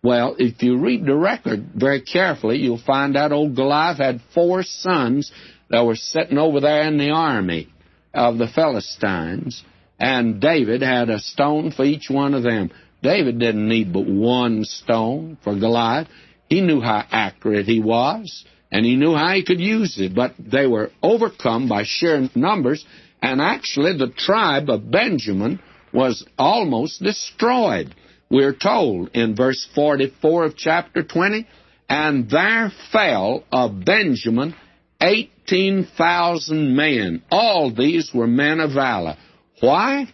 Well, 0.02 0.36
if 0.38 0.62
you 0.62 0.78
read 0.78 1.04
the 1.04 1.16
record 1.16 1.70
very 1.74 2.02
carefully, 2.02 2.58
you'll 2.58 2.78
find 2.78 3.16
out 3.16 3.32
old 3.32 3.56
Goliath 3.56 3.98
had 3.98 4.20
four 4.34 4.62
sons 4.62 5.32
that 5.70 5.84
were 5.84 5.96
sitting 5.96 6.38
over 6.38 6.60
there 6.60 6.82
in 6.82 6.98
the 6.98 7.10
army 7.10 7.68
of 8.14 8.38
the 8.38 8.48
Philistines, 8.48 9.62
and 9.98 10.40
David 10.40 10.82
had 10.82 11.10
a 11.10 11.18
stone 11.18 11.70
for 11.70 11.84
each 11.84 12.08
one 12.08 12.34
of 12.34 12.42
them. 12.42 12.70
David 13.02 13.38
didn't 13.38 13.68
need 13.68 13.92
but 13.92 14.06
one 14.06 14.64
stone 14.64 15.38
for 15.42 15.58
Goliath. 15.58 16.08
He 16.48 16.60
knew 16.60 16.80
how 16.80 17.04
accurate 17.10 17.66
he 17.66 17.80
was, 17.80 18.44
and 18.72 18.84
he 18.84 18.96
knew 18.96 19.14
how 19.14 19.34
he 19.34 19.44
could 19.44 19.60
use 19.60 19.98
it, 19.98 20.14
but 20.14 20.34
they 20.38 20.66
were 20.66 20.90
overcome 21.02 21.68
by 21.68 21.84
sheer 21.84 22.28
numbers, 22.34 22.84
and 23.20 23.40
actually 23.40 23.96
the 23.96 24.12
tribe 24.16 24.70
of 24.70 24.90
Benjamin 24.90 25.60
was 25.92 26.24
almost 26.38 27.02
destroyed. 27.02 27.94
We're 28.30 28.54
told 28.54 29.10
in 29.14 29.36
verse 29.36 29.66
44 29.74 30.44
of 30.44 30.56
chapter 30.56 31.02
20, 31.02 31.46
and 31.88 32.30
there 32.30 32.70
fell 32.92 33.44
of 33.50 33.84
Benjamin 33.84 34.54
18,000 35.00 36.74
men. 36.74 37.22
All 37.30 37.72
these 37.72 38.10
were 38.12 38.26
men 38.26 38.60
of 38.60 38.72
valor. 38.72 39.16
Why? 39.60 40.06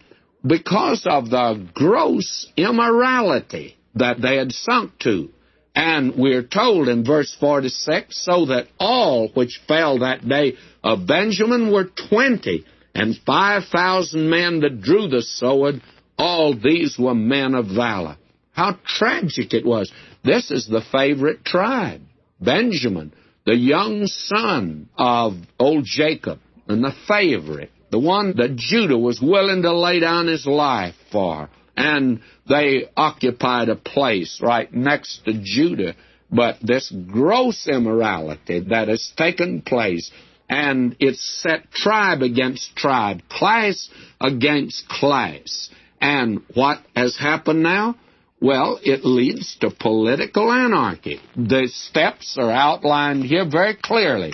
Because 0.45 1.05
of 1.09 1.29
the 1.29 1.67
gross 1.73 2.51
immorality 2.55 3.77
that 3.95 4.21
they 4.21 4.37
had 4.37 4.51
sunk 4.51 4.97
to. 4.99 5.29
And 5.75 6.15
we're 6.15 6.43
told 6.43 6.87
in 6.87 7.03
verse 7.03 7.35
46 7.39 8.23
so 8.23 8.45
that 8.45 8.67
all 8.79 9.29
which 9.29 9.61
fell 9.67 9.99
that 9.99 10.27
day 10.27 10.53
of 10.83 11.07
Benjamin 11.07 11.71
were 11.71 11.89
20, 12.09 12.63
and 12.93 13.17
5,000 13.25 14.29
men 14.29 14.61
that 14.61 14.81
drew 14.81 15.09
the 15.09 15.21
sword, 15.21 15.81
all 16.17 16.55
these 16.57 16.97
were 16.97 17.15
men 17.15 17.55
of 17.55 17.67
valor. 17.75 18.17
How 18.51 18.77
tragic 18.85 19.53
it 19.53 19.65
was. 19.65 19.91
This 20.23 20.49
is 20.49 20.65
the 20.65 20.81
favorite 20.91 21.43
tribe, 21.43 22.01
Benjamin 22.39 23.11
the 23.45 23.55
young 23.55 24.07
son 24.07 24.89
of 24.97 25.33
old 25.59 25.85
Jacob, 25.85 26.39
and 26.67 26.83
the 26.83 26.93
favorite, 27.07 27.71
the 27.91 27.99
one 27.99 28.35
that 28.37 28.55
Judah 28.55 28.97
was 28.97 29.21
willing 29.21 29.61
to 29.61 29.73
lay 29.73 29.99
down 29.99 30.27
his 30.27 30.45
life 30.45 30.95
for. 31.11 31.49
And 31.77 32.21
they 32.49 32.89
occupied 32.97 33.69
a 33.69 33.75
place 33.75 34.39
right 34.41 34.71
next 34.73 35.25
to 35.25 35.33
Judah. 35.43 35.95
But 36.31 36.57
this 36.61 36.91
gross 36.91 37.67
immorality 37.67 38.61
that 38.69 38.87
has 38.87 39.13
taken 39.15 39.61
place, 39.61 40.09
and 40.49 40.95
it's 40.99 41.23
set 41.43 41.71
tribe 41.71 42.23
against 42.23 42.75
tribe, 42.75 43.21
class 43.29 43.89
against 44.19 44.87
class. 44.87 45.69
And 46.01 46.41
what 46.53 46.79
has 46.95 47.17
happened 47.17 47.61
now? 47.61 47.95
Well, 48.41 48.79
it 48.83 49.05
leads 49.05 49.55
to 49.61 49.71
political 49.71 50.51
anarchy. 50.51 51.19
The 51.35 51.67
steps 51.71 52.37
are 52.37 52.51
outlined 52.51 53.23
here 53.23 53.45
very 53.49 53.75
clearly. 53.75 54.33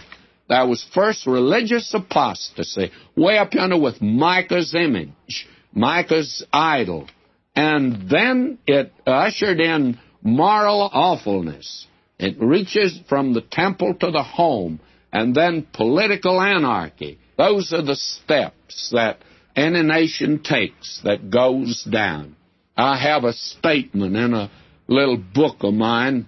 There 0.49 0.65
was 0.65 0.85
first 0.93 1.27
religious 1.27 1.93
apostasy, 1.93 2.91
way 3.15 3.37
up 3.37 3.53
yonder 3.53 3.79
with 3.79 4.01
Micah's 4.01 4.75
image, 4.75 5.47
Micah's 5.73 6.45
idol. 6.51 7.07
And 7.55 8.09
then 8.09 8.57
it 8.67 8.91
ushered 9.05 9.59
in 9.59 9.99
moral 10.21 10.89
awfulness. 10.91 11.87
It 12.19 12.39
reaches 12.39 12.99
from 13.07 13.33
the 13.33 13.41
temple 13.41 13.93
to 13.95 14.11
the 14.11 14.23
home, 14.23 14.79
and 15.13 15.33
then 15.33 15.67
political 15.73 16.41
anarchy. 16.41 17.19
Those 17.37 17.71
are 17.73 17.81
the 17.81 17.95
steps 17.95 18.89
that 18.91 19.19
any 19.55 19.83
nation 19.83 20.43
takes 20.43 21.01
that 21.03 21.29
goes 21.29 21.83
down. 21.83 22.35
I 22.77 22.97
have 22.97 23.23
a 23.23 23.34
statement 23.34 24.15
in 24.15 24.34
a 24.34 24.51
little 24.88 25.17
book 25.17 25.57
of 25.62 25.73
mine. 25.73 26.27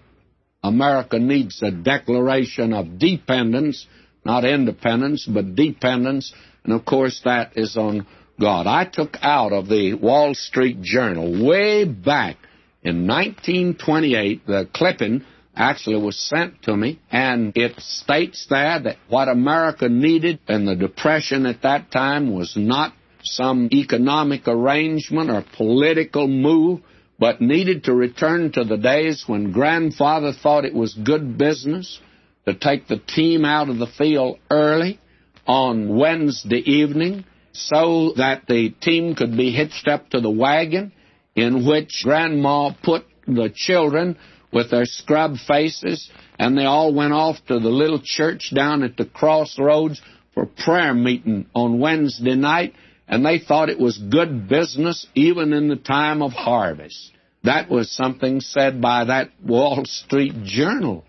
America 0.63 1.19
needs 1.19 1.61
a 1.61 1.71
declaration 1.71 2.73
of 2.73 2.97
dependence, 2.97 3.85
not 4.25 4.45
independence, 4.45 5.25
but 5.25 5.55
dependence. 5.55 6.33
And 6.63 6.73
of 6.73 6.85
course, 6.85 7.21
that 7.25 7.57
is 7.57 7.75
on 7.75 8.07
God. 8.39 8.67
I 8.67 8.85
took 8.85 9.17
out 9.21 9.51
of 9.51 9.67
the 9.67 9.93
Wall 9.95 10.33
Street 10.33 10.81
Journal 10.81 11.45
way 11.45 11.85
back 11.85 12.37
in 12.83 13.07
1928, 13.07 14.45
the 14.45 14.67
clipping 14.73 15.23
actually 15.55 16.01
was 16.01 16.19
sent 16.19 16.61
to 16.63 16.75
me, 16.75 16.99
and 17.09 17.55
it 17.55 17.79
states 17.79 18.45
there 18.49 18.79
that 18.79 18.97
what 19.07 19.29
America 19.29 19.87
needed 19.87 20.39
in 20.49 20.65
the 20.65 20.75
Depression 20.75 21.45
at 21.45 21.61
that 21.61 21.91
time 21.91 22.33
was 22.33 22.55
not 22.57 22.93
some 23.23 23.69
economic 23.71 24.47
arrangement 24.47 25.29
or 25.29 25.43
political 25.55 26.27
move, 26.27 26.81
but 27.19 27.41
needed 27.41 27.85
to 27.85 27.93
return 27.93 28.51
to 28.51 28.63
the 28.63 28.77
days 28.77 29.23
when 29.27 29.51
grandfather 29.51 30.31
thought 30.33 30.65
it 30.65 30.73
was 30.73 30.93
good 30.93 31.37
business 31.37 31.99
to 32.45 32.53
take 32.53 32.87
the 32.87 32.97
team 32.97 33.45
out 33.45 33.69
of 33.69 33.77
the 33.77 33.87
field 33.87 34.37
early 34.49 34.99
on 35.47 35.95
Wednesday 35.95 36.61
evening 36.65 37.25
so 37.53 38.13
that 38.17 38.43
the 38.47 38.69
team 38.81 39.15
could 39.15 39.37
be 39.37 39.51
hitched 39.51 39.87
up 39.87 40.09
to 40.09 40.19
the 40.19 40.29
wagon 40.29 40.91
in 41.35 41.65
which 41.65 42.01
grandma 42.03 42.71
put 42.83 43.05
the 43.27 43.51
children 43.53 44.17
with 44.51 44.71
their 44.71 44.85
scrub 44.85 45.35
faces 45.47 46.09
and 46.37 46.57
they 46.57 46.65
all 46.65 46.93
went 46.93 47.13
off 47.13 47.37
to 47.47 47.59
the 47.59 47.69
little 47.69 48.01
church 48.03 48.51
down 48.53 48.83
at 48.83 48.97
the 48.97 49.05
crossroads 49.05 50.01
for 50.33 50.45
prayer 50.45 50.93
meeting 50.93 51.45
on 51.53 51.79
Wednesday 51.79 52.35
night 52.35 52.73
and 53.13 53.23
they 53.23 53.37
thought 53.37 53.69
it 53.69 53.79
was 53.79 53.99
good 53.99 54.49
business 54.49 55.05
even 55.13 55.53
in 55.53 55.67
the 55.67 55.75
time 55.75 56.23
of 56.23 56.31
harvest. 56.31 57.11
That 57.43 57.69
was 57.69 57.91
something 57.91 58.41
said 58.41 58.81
by 58.81 59.05
that 59.05 59.29
Wall 59.39 59.83
Street 59.85 60.33
Journal. 60.45 61.05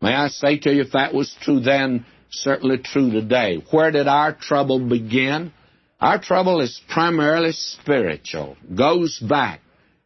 May 0.00 0.14
I 0.14 0.28
say 0.28 0.58
to 0.58 0.72
you, 0.72 0.82
if 0.82 0.92
that 0.92 1.12
was 1.12 1.34
true 1.40 1.58
then, 1.58 2.06
certainly 2.30 2.78
true 2.78 3.10
today. 3.10 3.60
Where 3.72 3.90
did 3.90 4.06
our 4.06 4.32
trouble 4.32 4.78
begin? 4.78 5.52
Our 6.00 6.20
trouble 6.20 6.60
is 6.60 6.80
primarily 6.88 7.50
spiritual, 7.50 8.56
goes 8.72 9.18
back. 9.18 9.60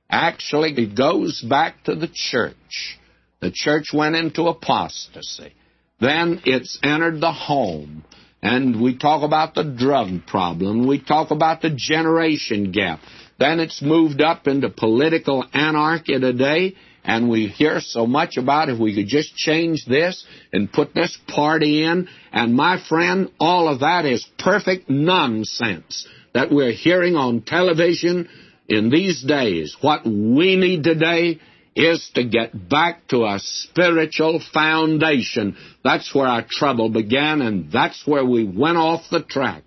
Actually, 0.08 0.72
it 0.72 0.96
goes 0.96 1.42
back 1.42 1.84
to 1.84 1.94
the 1.94 2.08
church. 2.10 2.98
The 3.40 3.50
church 3.52 3.92
went 3.92 4.16
into 4.16 4.44
apostasy. 4.44 5.52
Then 6.00 6.40
it's 6.46 6.78
entered 6.82 7.20
the 7.20 7.32
home. 7.32 8.04
And 8.42 8.82
we 8.82 8.98
talk 8.98 9.22
about 9.22 9.54
the 9.54 9.62
drug 9.62 10.26
problem. 10.26 10.86
We 10.86 11.00
talk 11.00 11.30
about 11.30 11.62
the 11.62 11.70
generation 11.70 12.72
gap. 12.72 13.00
Then 13.38 13.60
it's 13.60 13.80
moved 13.80 14.20
up 14.20 14.48
into 14.48 14.68
political 14.68 15.44
anarchy 15.52 16.18
today. 16.18 16.74
And 17.04 17.28
we 17.28 17.46
hear 17.46 17.80
so 17.80 18.06
much 18.06 18.36
about 18.36 18.68
if 18.68 18.78
we 18.78 18.94
could 18.94 19.08
just 19.08 19.34
change 19.34 19.84
this 19.86 20.24
and 20.52 20.72
put 20.72 20.94
this 20.94 21.16
party 21.28 21.84
in. 21.84 22.08
And 22.32 22.54
my 22.54 22.82
friend, 22.88 23.30
all 23.40 23.68
of 23.68 23.80
that 23.80 24.04
is 24.06 24.26
perfect 24.38 24.90
nonsense 24.90 26.06
that 26.34 26.50
we're 26.50 26.72
hearing 26.72 27.16
on 27.16 27.42
television 27.42 28.28
in 28.68 28.90
these 28.90 29.22
days. 29.22 29.76
What 29.80 30.04
we 30.04 30.56
need 30.56 30.84
today 30.84 31.40
is 31.74 32.10
to 32.14 32.24
get 32.24 32.68
back 32.68 33.08
to 33.08 33.24
a 33.24 33.38
spiritual 33.38 34.42
foundation. 34.52 35.56
That's 35.82 36.14
where 36.14 36.26
our 36.26 36.44
trouble 36.48 36.90
began, 36.90 37.40
and 37.40 37.72
that's 37.72 38.06
where 38.06 38.24
we 38.24 38.44
went 38.44 38.76
off 38.76 39.02
the 39.10 39.22
track. 39.22 39.62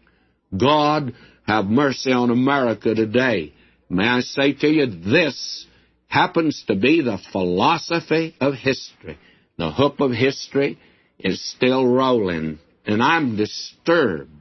God 0.56 1.14
have 1.48 1.66
mercy 1.66 2.12
on 2.12 2.30
America 2.30 2.94
today. 2.94 3.54
May 3.90 4.08
I 4.08 4.20
say 4.22 4.54
to 4.54 4.68
you, 4.68 4.86
this 4.88 5.66
happens 6.08 6.64
to 6.68 6.76
be 6.76 7.02
the 7.02 7.20
philosophy 7.32 8.36
of 8.40 8.54
history. 8.54 9.18
The 9.58 9.72
hoop 9.72 10.00
of 10.00 10.12
history 10.12 10.80
is 11.20 11.44
still 11.52 11.88
rolling, 11.88 12.60
and 12.86 13.02
I'm 13.02 13.36
disturbed 13.36 14.32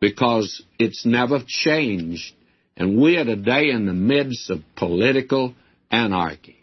because 0.00 0.62
it's 0.78 1.04
never 1.04 1.40
changed. 1.46 2.34
And 2.76 3.00
we 3.00 3.16
are 3.16 3.24
today 3.24 3.70
in 3.70 3.86
the 3.86 3.92
midst 3.92 4.50
of 4.50 4.60
political 4.76 5.54
anarchy. 5.90 6.57